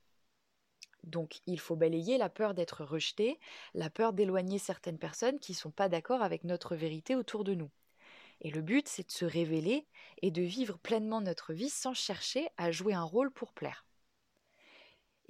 Donc 1.04 1.40
il 1.46 1.60
faut 1.60 1.76
balayer 1.76 2.18
la 2.18 2.28
peur 2.28 2.54
d'être 2.54 2.84
rejeté, 2.84 3.38
la 3.74 3.90
peur 3.90 4.12
d'éloigner 4.12 4.58
certaines 4.58 4.98
personnes 4.98 5.38
qui 5.38 5.52
ne 5.52 5.56
sont 5.56 5.70
pas 5.70 5.88
d'accord 5.88 6.22
avec 6.22 6.44
notre 6.44 6.76
vérité 6.76 7.14
autour 7.14 7.44
de 7.44 7.54
nous. 7.54 7.70
Et 8.40 8.50
le 8.50 8.62
but, 8.62 8.88
c'est 8.88 9.06
de 9.06 9.12
se 9.12 9.24
révéler 9.24 9.86
et 10.22 10.32
de 10.32 10.42
vivre 10.42 10.78
pleinement 10.78 11.20
notre 11.20 11.52
vie 11.52 11.70
sans 11.70 11.94
chercher 11.94 12.48
à 12.56 12.72
jouer 12.72 12.94
un 12.94 13.04
rôle 13.04 13.30
pour 13.30 13.52
plaire. 13.52 13.84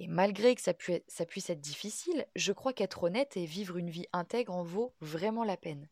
Et 0.03 0.07
malgré 0.07 0.53
que 0.53 0.61
ça, 0.61 0.73
puisse 0.73 1.49
être 1.49 1.61
difficile, 1.61 2.27
je 2.35 2.51
crois 2.51 2.73
qu'être 2.73 3.03
honnête 3.03 3.37
et 3.37 3.45
vivre 3.45 3.77
une 3.77 3.89
vie 3.89 4.05
intègre 4.11 4.53
en 4.53 4.61
vaut 4.61 4.93
vraiment 4.99 5.45
la 5.45 5.55
peine. 5.55 5.87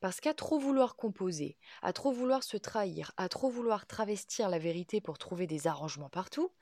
Parce 0.00 0.20
qu'à 0.20 0.34
trop 0.34 0.58
vouloir 0.58 0.94
composer, 0.94 1.56
à 1.80 1.94
trop 1.94 2.12
vouloir 2.12 2.42
se 2.42 2.58
trahir, 2.58 3.12
à 3.16 3.30
trop 3.30 3.48
vouloir 3.48 3.86
travestir 3.86 4.50
la 4.50 4.58
vérité 4.58 5.00
pour 5.00 5.16
trouver 5.16 5.46
des 5.46 5.66
arrangements 5.66 6.10
partout, 6.10 6.52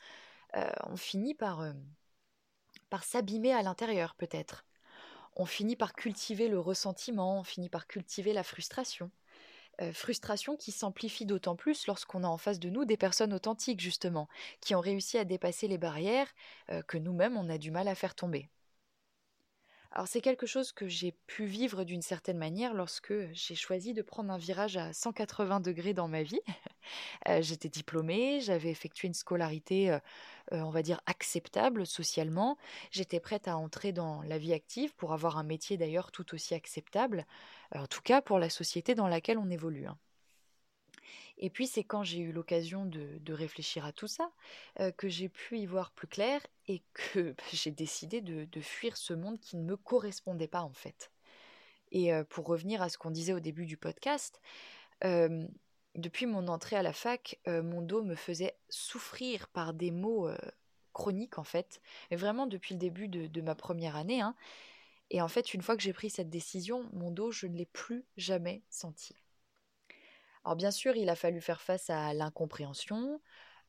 euh, 0.57 0.71
on 0.85 0.97
finit 0.97 1.37
euh, 1.43 1.73
par 2.91 3.03
s'abîmer 3.03 3.53
à 3.53 3.63
l'intérieur 3.63 4.15
peut-être. 4.15 4.65
On 5.35 5.47
finit 5.47 5.75
par 5.75 5.95
cultiver 5.95 6.47
le 6.47 6.61
ressentiment, 6.61 7.41
on 7.41 7.45
finit 7.45 7.71
par 7.71 7.89
cultiver 7.89 8.33
la 8.33 8.45
frustration. 8.45 9.11
Euh, 9.83 9.93
frustration 9.93 10.57
qui 10.57 10.71
s'amplifie 10.71 11.27
d'autant 11.27 11.57
plus 11.57 11.87
lorsqu'on 11.87 12.25
a 12.25 12.29
en 12.29 12.39
face 12.39 12.61
de 12.61 12.71
nous 12.71 12.85
des 12.85 12.97
personnes 12.97 13.33
authentiques, 13.33 13.81
justement, 13.81 14.29
qui 14.61 14.75
ont 14.75 14.81
réussi 14.81 15.19
à 15.19 15.25
dépasser 15.25 15.67
les 15.69 15.79
barrières 15.79 16.29
euh, 16.71 16.83
que 16.83 16.99
nous-mêmes 16.99 17.37
on 17.37 17.49
a 17.49 17.59
du 17.59 17.71
mal 17.71 17.89
à 17.89 17.95
faire 17.95 18.15
tomber. 18.15 18.49
Alors 19.95 20.09
c'est 20.09 20.23
quelque 20.23 20.47
chose 20.47 20.73
que 20.73 20.89
j'ai 20.89 21.13
pu 21.27 21.45
vivre 21.45 21.85
d'une 21.85 22.01
certaine 22.01 22.39
manière 22.39 22.73
lorsque 22.73 23.13
j'ai 23.33 23.55
choisi 23.55 23.93
de 23.93 24.01
prendre 24.01 24.33
un 24.33 24.39
virage 24.39 24.79
à 24.79 24.93
180 24.93 25.61
degrés 25.61 25.95
dans 25.95 26.09
ma 26.09 26.23
vie. 26.23 26.41
Euh, 27.29 27.41
j'étais 27.43 27.69
diplômée, 27.69 28.41
j'avais 28.41 28.69
effectué 28.69 29.07
une 29.07 29.15
scolarité, 29.15 29.97
on 30.51 30.71
va 30.71 30.83
dire, 30.83 31.01
acceptable 31.07 31.87
socialement. 31.87 32.59
J'étais 32.91 33.21
prête 33.21 33.47
à 33.47 33.57
entrer 33.57 33.93
dans 33.93 34.23
la 34.23 34.37
vie 34.37 34.53
active 34.53 34.93
pour 34.97 35.13
avoir 35.13 35.39
un 35.39 35.45
métier 35.45 35.77
d'ailleurs 35.77 36.11
tout 36.11 36.35
aussi 36.35 36.55
acceptable 36.55 37.25
en 37.75 37.87
tout 37.87 38.03
cas 38.03 38.21
pour 38.21 38.41
la 38.41 38.51
société 38.51 38.97
dans 38.97 39.09
laquelle 39.09 39.39
on 39.39 39.49
évolue. 39.49 39.87
Hein. 39.87 39.97
Et 41.45 41.51
puis 41.51 41.67
c'est 41.67 41.83
quand 41.83 42.05
j'ai 42.05 42.21
eu 42.21 42.31
l'occasion 42.31 42.87
de, 42.87 43.33
réfléchir 43.33 43.85
à 43.85 43.93
tout 43.93 44.07
ça 44.07 44.31
euh, 44.79 44.93
que 44.93 45.09
j'ai 45.09 45.29
pu 45.29 45.59
y 45.59 45.67
voir 45.67 45.91
plus 45.91 46.07
clair 46.07 46.41
et 46.69 46.83
que 46.95 47.35
j'ai 47.53 47.73
décidé 47.73 48.21
de, 48.21 48.61
fuir 48.61 48.97
ce 48.97 49.13
monde 49.13 49.41
qui 49.41 49.57
ne 49.57 49.65
me 49.65 49.77
correspondait 49.77 50.47
pas 50.47 50.63
en 50.63 50.73
fait. 50.73 51.11
Et 51.91 52.15
euh, 52.15 52.23
pour 52.23 52.47
revenir 52.47 52.81
à 52.81 52.89
ce 52.89 52.97
qu'on 52.97 53.11
disait 53.11 53.33
au 53.33 53.41
début 53.41 53.67
du 53.67 53.77
podcast, 53.77 54.41
euh, 55.05 55.45
depuis 55.97 56.27
mon 56.27 56.47
entrée 56.47 56.77
à 56.77 56.83
la 56.83 56.93
fac, 56.93 57.39
mon 57.47 57.83
dos 57.83 58.03
me 58.03 58.15
faisait 58.15 58.57
souffrir 58.71 59.49
par 59.49 59.75
des 59.75 59.91
maux 59.91 60.31
chroniques 60.95 61.39
en 61.39 61.45
fait, 61.45 61.83
mais 62.11 62.17
vraiment 62.17 62.47
depuis 62.47 62.75
le 62.75 62.81
début 62.81 63.09
de, 63.09 63.41
ma 63.43 63.55
première 63.55 63.97
année. 63.97 64.23
Hein, 64.23 64.35
et 65.11 65.21
en 65.21 65.29
fait, 65.29 65.53
une 65.53 65.61
fois 65.61 65.77
que 65.77 65.83
j'ai 65.83 65.93
pris 65.93 66.09
cette 66.09 66.31
décision, 66.31 66.89
mon 66.95 67.11
dos, 67.11 67.31
je 67.31 67.47
ne 67.47 67.57
l'ai 67.59 67.67
plus 67.67 68.07
jamais 68.17 68.63
senti. 68.71 69.22
Alors 70.45 70.57
bien 70.57 70.71
sûr, 70.71 70.97
il 70.97 71.09
a 71.09 71.17
fallu 71.17 71.41
faire 71.41 71.61
face 71.61 71.91
à 71.91 72.15
l'incompréhension, 72.15 73.21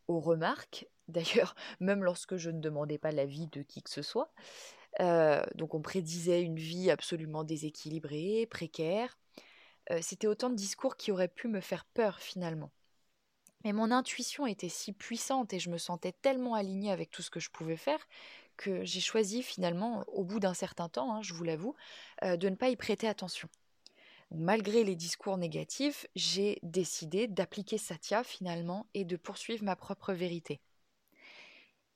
aux 0.07 0.19
remarques, 0.19 0.87
d'ailleurs, 1.07 1.55
même 1.79 2.03
lorsque 2.03 2.37
je 2.37 2.49
ne 2.49 2.59
demandais 2.59 2.97
pas 2.97 3.11
l'avis 3.11 3.47
de 3.47 3.61
qui 3.61 3.83
que 3.83 3.89
ce 3.89 4.01
soit. 4.01 4.31
Euh, 4.99 5.43
donc 5.55 5.73
on 5.73 5.81
prédisait 5.81 6.41
une 6.41 6.57
vie 6.57 6.91
absolument 6.91 7.43
déséquilibrée, 7.43 8.47
précaire. 8.49 9.17
Euh, 9.91 9.99
c'était 10.01 10.27
autant 10.27 10.49
de 10.49 10.55
discours 10.55 10.97
qui 10.97 11.11
auraient 11.11 11.27
pu 11.27 11.47
me 11.47 11.61
faire 11.61 11.85
peur 11.85 12.19
finalement. 12.19 12.71
Mais 13.63 13.73
mon 13.73 13.91
intuition 13.91 14.45
était 14.45 14.69
si 14.69 14.93
puissante 14.93 15.53
et 15.53 15.59
je 15.59 15.69
me 15.69 15.77
sentais 15.77 16.11
tellement 16.11 16.53
alignée 16.55 16.91
avec 16.91 17.11
tout 17.11 17.21
ce 17.21 17.29
que 17.29 17.39
je 17.39 17.49
pouvais 17.49 17.77
faire 17.77 17.99
que 18.57 18.83
j'ai 18.83 18.99
choisi 18.99 19.41
finalement, 19.41 20.03
au 20.07 20.23
bout 20.23 20.39
d'un 20.39 20.53
certain 20.53 20.89
temps, 20.89 21.13
hein, 21.15 21.21
je 21.23 21.33
vous 21.33 21.43
l'avoue, 21.43 21.75
euh, 22.23 22.37
de 22.37 22.49
ne 22.49 22.55
pas 22.55 22.69
y 22.69 22.75
prêter 22.75 23.07
attention. 23.07 23.49
Malgré 24.31 24.83
les 24.83 24.95
discours 24.95 25.37
négatifs, 25.37 26.07
j'ai 26.15 26.59
décidé 26.63 27.27
d'appliquer 27.27 27.77
Satya 27.77 28.23
finalement 28.23 28.87
et 28.93 29.05
de 29.05 29.15
poursuivre 29.15 29.63
ma 29.63 29.75
propre 29.75 30.13
vérité. 30.13 30.59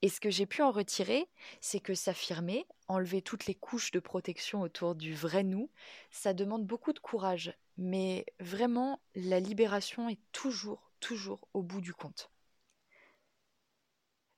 Et 0.03 0.09
ce 0.09 0.19
que 0.19 0.29
j'ai 0.29 0.45
pu 0.45 0.61
en 0.61 0.71
retirer, 0.71 1.27
c'est 1.59 1.79
que 1.79 1.95
s'affirmer, 1.95 2.67
enlever 2.87 3.21
toutes 3.21 3.47
les 3.47 3.55
couches 3.55 3.91
de 3.91 3.99
protection 3.99 4.61
autour 4.61 4.93
du 4.93 5.15
vrai 5.15 5.43
nous, 5.43 5.71
ça 6.11 6.33
demande 6.33 6.65
beaucoup 6.65 6.93
de 6.93 6.99
courage. 6.99 7.53
Mais 7.77 8.25
vraiment, 8.39 8.99
la 9.15 9.39
libération 9.39 10.07
est 10.07 10.19
toujours, 10.31 10.91
toujours 10.99 11.47
au 11.53 11.63
bout 11.63 11.81
du 11.81 11.93
compte. 11.93 12.29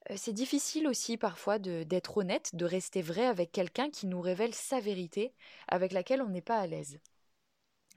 Euh, 0.09 0.15
c'est 0.17 0.33
difficile 0.33 0.87
aussi 0.87 1.17
parfois 1.17 1.59
d'être 1.59 2.17
honnête, 2.17 2.55
de 2.55 2.65
rester 2.65 3.01
vrai 3.01 3.25
avec 3.25 3.51
quelqu'un 3.51 3.89
qui 3.89 4.07
nous 4.07 4.21
révèle 4.21 4.55
sa 4.55 4.79
vérité, 4.79 5.33
avec 5.67 5.91
laquelle 5.91 6.21
on 6.21 6.29
n'est 6.29 6.41
pas 6.41 6.59
à 6.59 6.67
l'aise. 6.67 6.99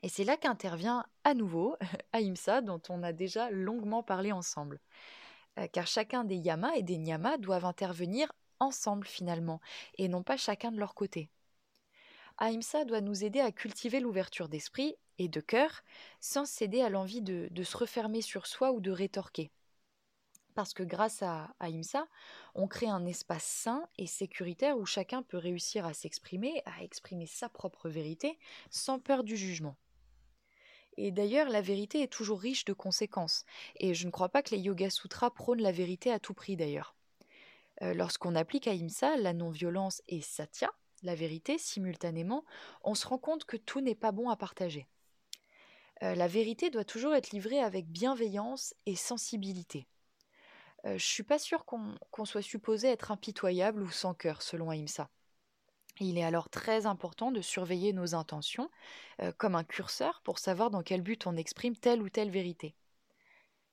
Et 0.02 0.08
c'est 0.08 0.24
là 0.24 0.36
qu'intervient 0.36 1.04
à 1.24 1.34
nouveau 1.34 1.76
Ahimsa, 2.12 2.60
dont 2.60 2.82
on 2.88 3.02
a 3.02 3.12
déjà 3.12 3.50
longuement 3.50 4.02
parlé 4.02 4.32
ensemble. 4.32 4.80
Euh, 5.58 5.66
car 5.72 5.86
chacun 5.86 6.24
des 6.24 6.36
yamas 6.36 6.74
et 6.74 6.82
des 6.82 6.98
nyamas 6.98 7.38
doivent 7.38 7.64
intervenir 7.64 8.32
ensemble 8.58 9.06
finalement, 9.06 9.60
et 9.98 10.08
non 10.08 10.22
pas 10.22 10.36
chacun 10.36 10.72
de 10.72 10.78
leur 10.78 10.94
côté. 10.94 11.28
Ahimsa 12.38 12.84
doit 12.84 13.00
nous 13.00 13.24
aider 13.24 13.40
à 13.40 13.52
cultiver 13.52 14.00
l'ouverture 14.00 14.48
d'esprit 14.48 14.96
et 15.18 15.28
de 15.28 15.40
cœur, 15.40 15.82
sans 16.20 16.46
céder 16.46 16.80
à 16.80 16.88
l'envie 16.88 17.22
de 17.22 17.62
se 17.62 17.76
refermer 17.76 18.22
sur 18.22 18.46
soi 18.46 18.72
ou 18.72 18.80
de 18.80 18.90
rétorquer 18.90 19.50
parce 20.54 20.74
que 20.74 20.82
grâce 20.82 21.22
à, 21.22 21.54
IMSA, 21.60 22.06
on 22.54 22.68
crée 22.68 22.88
un 22.88 23.06
espace 23.06 23.44
sain 23.44 23.86
et 23.98 24.06
sécuritaire 24.06 24.76
où 24.78 24.86
chacun 24.86 25.22
peut 25.22 25.38
réussir 25.38 25.86
à 25.86 25.94
s'exprimer, 25.94 26.62
à 26.66 26.82
exprimer 26.82 27.26
sa 27.26 27.48
propre 27.48 27.88
vérité, 27.88 28.38
sans 28.70 28.98
peur 28.98 29.24
du 29.24 29.36
jugement. 29.36 29.76
Et 30.96 31.10
d'ailleurs, 31.10 31.48
la 31.48 31.62
vérité 31.62 32.02
est 32.02 32.12
toujours 32.12 32.40
riche 32.40 32.64
de 32.64 32.72
conséquences, 32.72 33.44
et 33.76 33.94
je 33.94 34.06
ne 34.06 34.10
crois 34.10 34.28
pas 34.28 34.42
que 34.42 34.54
les 34.54 34.60
Yoga 34.60 34.90
Sutras 34.90 35.30
prônent 35.30 35.62
la 35.62 35.72
vérité 35.72 36.12
à 36.12 36.18
tout 36.18 36.34
prix 36.34 36.56
d'ailleurs. 36.56 36.94
Euh, 37.82 37.94
lorsqu'on 37.94 38.34
applique 38.34 38.66
IMSA, 38.66 39.16
la 39.16 39.32
non-violence 39.32 40.02
et 40.08 40.20
Satya, 40.20 40.70
la 41.02 41.14
vérité, 41.14 41.58
simultanément, 41.58 42.44
on 42.82 42.94
se 42.94 43.06
rend 43.06 43.18
compte 43.18 43.44
que 43.44 43.56
tout 43.56 43.80
n'est 43.80 43.94
pas 43.94 44.12
bon 44.12 44.28
à 44.30 44.36
partager. 44.36 44.86
Euh, 46.02 46.14
la 46.14 46.28
vérité 46.28 46.70
doit 46.70 46.84
toujours 46.84 47.14
être 47.14 47.30
livrée 47.30 47.60
avec 47.60 47.86
bienveillance 47.88 48.74
et 48.86 48.96
sensibilité. 48.96 49.86
euh, 50.84 50.98
je 50.98 51.04
suis 51.04 51.22
pas 51.22 51.38
sûre 51.38 51.64
qu'on 51.64 52.24
soit 52.24 52.42
supposé 52.42 52.88
être 52.88 53.10
impitoyable 53.12 53.82
ou 53.82 53.90
sans 53.90 54.14
cœur, 54.14 54.42
selon 54.42 54.70
Aïmsa. 54.70 55.08
Il 56.00 56.18
est 56.18 56.24
alors 56.24 56.48
très 56.48 56.86
important 56.86 57.30
de 57.30 57.40
surveiller 57.40 57.92
nos 57.92 58.14
intentions, 58.14 58.70
euh, 59.20 59.32
comme 59.36 59.54
un 59.54 59.64
curseur, 59.64 60.20
pour 60.22 60.38
savoir 60.38 60.70
dans 60.70 60.82
quel 60.82 61.02
but 61.02 61.26
on 61.26 61.36
exprime 61.36 61.76
telle 61.76 62.02
ou 62.02 62.08
telle 62.08 62.30
vérité. 62.30 62.74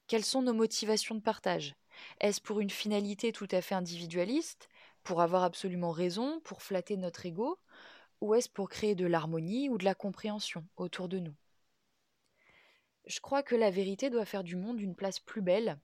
Quelles 0.08 0.26
sont 0.26 0.42
nos 0.42 0.54
motivations 0.54 1.16
de 1.16 1.22
partage? 1.22 1.76
Est-ce 2.20 2.42
pour 2.42 2.60
une 2.60 2.70
finalité 2.70 3.32
tout 3.32 3.48
à 3.52 3.62
fait 3.62 3.76
individualiste, 3.76 4.70
pour 5.04 5.22
avoir 5.22 5.44
absolument 5.44 5.92
raison, 5.92 6.40
pour 6.42 6.62
flatter 6.62 6.98
notre 6.98 7.26
ego, 7.26 7.58
ou 8.22 8.34
est-ce 8.34 8.50
pour 8.50 8.70
créer 8.70 8.96
de 8.96 9.06
l'harmonie 9.06 9.70
ou 9.70 9.78
de 9.78 9.86
la 9.86 9.96
compréhension 9.96 10.66
autour 10.78 11.08
de 11.08 11.20
nous? 11.20 11.36
Je 13.06 13.20
crois 13.20 13.44
que 13.44 13.56
la 13.56 13.72
vérité 13.72 14.10
doit 14.10 14.26
faire 14.26 14.44
du 14.44 14.56
monde 14.56 14.80
une 14.80 14.96
place 14.96 15.20
plus 15.20 15.42
belle, 15.42 15.80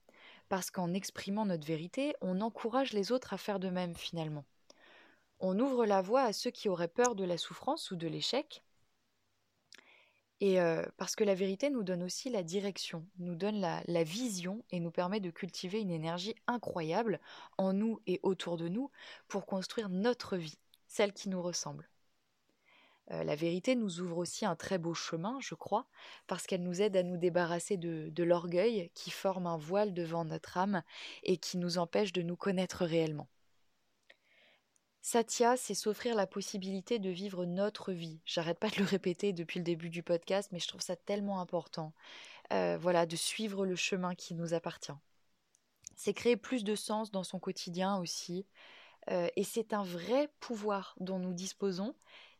parce 0.49 0.69
qu'en 0.69 0.93
exprimant 0.93 1.45
notre 1.45 1.65
vérité, 1.65 2.15
on 2.21 2.41
encourage 2.41 2.93
les 2.93 3.11
autres 3.11 3.33
à 3.33 3.37
faire 3.37 3.59
de 3.59 3.69
même 3.69 3.95
finalement. 3.95 4.45
On 5.47 5.59
ouvre 5.59 5.85
la 5.85 6.01
voie 6.01 6.23
à 6.23 6.33
ceux 6.33 6.49
qui 6.49 6.69
auraient 6.69 6.87
peur 6.87 7.13
de 7.13 7.23
la 7.23 7.37
souffrance 7.37 7.91
ou 7.91 7.95
de 7.95 8.07
l'échec, 8.07 8.63
et 10.39 10.59
euh, 10.59 10.83
parce 10.97 11.15
que 11.15 11.23
la 11.23 11.35
vérité 11.35 11.69
nous 11.69 11.83
donne 11.83 12.01
aussi 12.01 12.31
la 12.31 12.41
direction, 12.41 13.05
nous 13.19 13.35
donne 13.35 13.61
la, 13.61 14.03
vision 14.03 14.65
et 14.71 14.79
nous 14.79 14.89
permet 14.89 15.19
de 15.19 15.29
cultiver 15.29 15.79
une 15.79 15.91
énergie 15.91 16.33
incroyable 16.47 17.19
en 17.59 17.73
nous 17.73 18.01
et 18.07 18.19
autour 18.23 18.57
de 18.57 18.67
nous 18.67 18.89
pour 19.27 19.45
construire 19.45 19.87
notre 19.87 20.35
vie, 20.35 20.57
celle 20.87 21.13
qui 21.13 21.29
nous 21.29 21.43
ressemble. 21.43 21.91
Euh, 23.11 23.23
la 23.23 23.35
vérité 23.35 23.75
nous 23.75 23.99
ouvre 23.99 24.17
aussi 24.17 24.47
un 24.47 24.55
très 24.55 24.79
beau 24.79 24.95
chemin, 24.95 25.37
je 25.41 25.53
crois, 25.53 25.85
parce 26.25 26.47
qu'elle 26.47 26.63
nous 26.63 26.81
aide 26.81 26.97
à 26.97 27.03
nous 27.03 27.17
débarrasser 27.17 27.77
de, 27.77 28.23
l'orgueil 28.23 28.89
qui 28.95 29.11
forme 29.11 29.45
un 29.45 29.57
voile 29.57 29.93
devant 29.93 30.25
notre 30.25 30.57
âme 30.57 30.81
et 31.21 31.37
qui 31.37 31.59
nous 31.59 31.77
empêche 31.77 32.13
de 32.13 32.23
nous 32.23 32.35
connaître 32.35 32.83
réellement. 32.83 33.27
Satya, 35.07 35.55
c'est 35.55 35.75
s'offrir 35.75 36.15
la 36.15 36.25
possibilité 36.25 36.97
de 36.97 37.11
vivre 37.11 37.45
notre 37.45 37.91
vie. 37.91 38.19
J'arrête 38.25 38.57
pas 38.57 38.71
de 38.71 38.77
le 38.77 38.85
répéter 38.85 39.33
depuis 39.33 39.59
le 39.59 39.63
début 39.63 39.91
du 39.91 40.01
podcast, 40.01 40.49
mais 40.51 40.57
je 40.57 40.67
trouve 40.67 40.81
ça 40.81 40.95
tellement 40.95 41.39
important. 41.39 41.93
Euh, 42.51 42.75
voilà, 42.81 43.05
de 43.05 43.15
suivre 43.15 43.67
le 43.67 43.75
chemin 43.75 44.15
qui 44.15 44.33
nous 44.33 44.55
appartient. 44.55 44.95
C'est 45.95 46.15
créer 46.15 46.37
plus 46.37 46.63
de 46.63 46.73
sens 46.73 47.11
dans 47.11 47.23
son 47.23 47.37
quotidien 47.37 47.97
aussi. 47.99 48.47
Euh, 49.11 49.27
et 49.35 49.43
c'est 49.43 49.73
un 49.73 49.83
vrai 49.83 50.27
pouvoir 50.39 50.95
dont 50.99 51.19
nous 51.19 51.33
disposons 51.33 51.93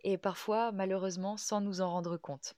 et 0.03 0.17
parfois 0.17 0.71
malheureusement 0.71 1.37
sans 1.37 1.61
nous 1.61 1.81
en 1.81 1.91
rendre 1.91 2.17
compte. 2.17 2.55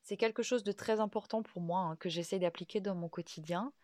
C'est 0.00 0.16
quelque 0.16 0.42
chose 0.42 0.64
de 0.64 0.72
très 0.72 0.98
important 0.98 1.42
pour 1.42 1.60
moi 1.60 1.80
hein, 1.80 1.96
que 1.96 2.08
j'essaie 2.08 2.38
d'appliquer 2.38 2.80
dans 2.80 2.94
mon 2.94 3.10
quotidien 3.10 3.74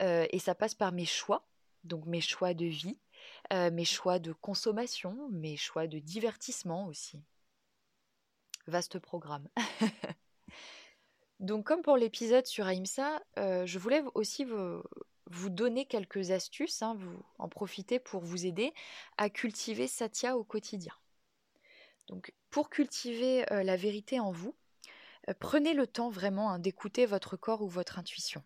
euh, 0.00 0.26
et 0.30 0.38
ça 0.38 0.54
passe 0.54 0.74
par 0.74 0.92
mes 0.92 1.04
choix, 1.04 1.46
donc 1.84 2.06
mes 2.06 2.22
choix 2.22 2.54
de 2.54 2.64
vie, 2.64 2.98
euh, 3.52 3.70
mes 3.70 3.84
choix 3.84 4.18
de 4.18 4.32
consommation, 4.32 5.28
mes 5.30 5.56
choix 5.56 5.86
de 5.86 5.98
divertissement 5.98 6.86
aussi. 6.86 7.20
Vaste 8.66 8.98
programme. 8.98 9.48
donc 11.40 11.66
comme 11.66 11.82
pour 11.82 11.96
l'épisode 11.96 12.46
sur 12.46 12.66
Aïmsa, 12.66 13.22
euh, 13.38 13.66
je 13.66 13.78
voulais 13.78 14.02
aussi 14.14 14.44
vous, 14.44 14.82
vous 15.32 15.50
donner 15.50 15.86
quelques 15.86 16.30
astuces, 16.30 16.82
hein, 16.82 16.94
vous 16.94 17.24
en 17.38 17.48
profiter 17.48 17.98
pour 17.98 18.22
vous 18.22 18.46
aider 18.46 18.72
à 19.16 19.30
cultiver 19.30 19.86
Satya 19.86 20.36
au 20.36 20.44
quotidien. 20.44 20.94
Donc, 22.08 22.32
pour 22.50 22.68
cultiver 22.68 23.50
euh, 23.52 23.62
la 23.62 23.76
vérité 23.76 24.20
en 24.20 24.32
vous, 24.32 24.54
euh, 25.28 25.34
prenez 25.38 25.74
le 25.74 25.86
temps 25.86 26.10
vraiment 26.10 26.50
hein, 26.50 26.58
d'écouter 26.58 27.06
votre 27.06 27.36
corps 27.36 27.62
ou 27.62 27.68
votre 27.68 27.98
intuition. 27.98 28.42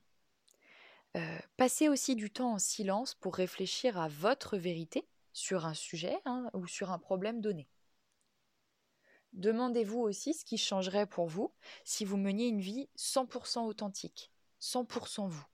Euh, 1.16 1.38
passez 1.56 1.88
aussi 1.88 2.14
du 2.14 2.30
temps 2.30 2.52
en 2.52 2.58
silence 2.58 3.14
pour 3.14 3.36
réfléchir 3.36 3.98
à 3.98 4.08
votre 4.08 4.56
vérité 4.58 5.08
sur 5.32 5.64
un 5.64 5.74
sujet 5.74 6.18
hein, 6.26 6.50
ou 6.52 6.66
sur 6.66 6.90
un 6.90 6.98
problème 6.98 7.40
donné. 7.40 7.68
Demandez-vous 9.32 10.00
aussi 10.00 10.34
ce 10.34 10.44
qui 10.44 10.58
changerait 10.58 11.06
pour 11.06 11.26
vous 11.26 11.52
si 11.84 12.04
vous 12.04 12.16
meniez 12.16 12.48
une 12.48 12.60
vie 12.60 12.88
100% 12.96 13.66
authentique, 13.66 14.30
100% 14.60 15.28
vous. 15.28 15.46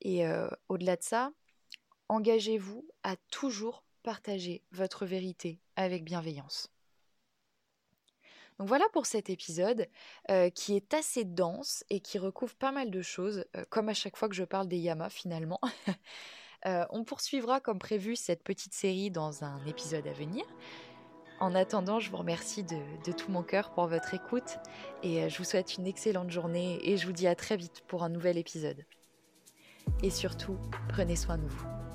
Et 0.00 0.24
au-delà 0.68 0.96
de 0.96 1.02
ça, 1.02 1.32
engagez-vous 2.08 2.88
à 3.04 3.16
toujours 3.30 3.84
partager 4.02 4.64
votre 4.72 5.06
vérité 5.06 5.60
avec 5.76 6.04
bienveillance. 6.04 6.70
Donc 8.62 8.68
voilà 8.68 8.84
pour 8.92 9.06
cet 9.06 9.28
épisode 9.28 9.88
euh, 10.30 10.48
qui 10.48 10.76
est 10.76 10.94
assez 10.94 11.24
dense 11.24 11.82
et 11.90 11.98
qui 11.98 12.20
recouvre 12.20 12.54
pas 12.54 12.70
mal 12.70 12.92
de 12.92 13.02
choses, 13.02 13.44
euh, 13.56 13.64
comme 13.70 13.88
à 13.88 13.92
chaque 13.92 14.16
fois 14.16 14.28
que 14.28 14.36
je 14.36 14.44
parle 14.44 14.68
des 14.68 14.78
yamas 14.78 15.10
finalement. 15.10 15.60
Euh, 16.64 16.86
on 16.90 17.02
poursuivra 17.02 17.58
comme 17.58 17.80
prévu 17.80 18.14
cette 18.14 18.44
petite 18.44 18.72
série 18.72 19.10
dans 19.10 19.42
un 19.42 19.66
épisode 19.66 20.06
à 20.06 20.12
venir. 20.12 20.44
En 21.40 21.56
attendant, 21.56 21.98
je 21.98 22.08
vous 22.08 22.18
remercie 22.18 22.62
de, 22.62 22.78
de 23.04 23.10
tout 23.10 23.32
mon 23.32 23.42
cœur 23.42 23.72
pour 23.72 23.88
votre 23.88 24.14
écoute 24.14 24.58
et 25.02 25.28
je 25.28 25.38
vous 25.38 25.44
souhaite 25.44 25.76
une 25.76 25.88
excellente 25.88 26.30
journée 26.30 26.78
et 26.88 26.98
je 26.98 27.06
vous 27.06 27.12
dis 27.12 27.26
à 27.26 27.34
très 27.34 27.56
vite 27.56 27.82
pour 27.88 28.04
un 28.04 28.10
nouvel 28.10 28.38
épisode. 28.38 28.86
Et 30.04 30.10
surtout, 30.10 30.56
prenez 30.88 31.16
soin 31.16 31.36
de 31.36 31.48
vous. 31.48 31.91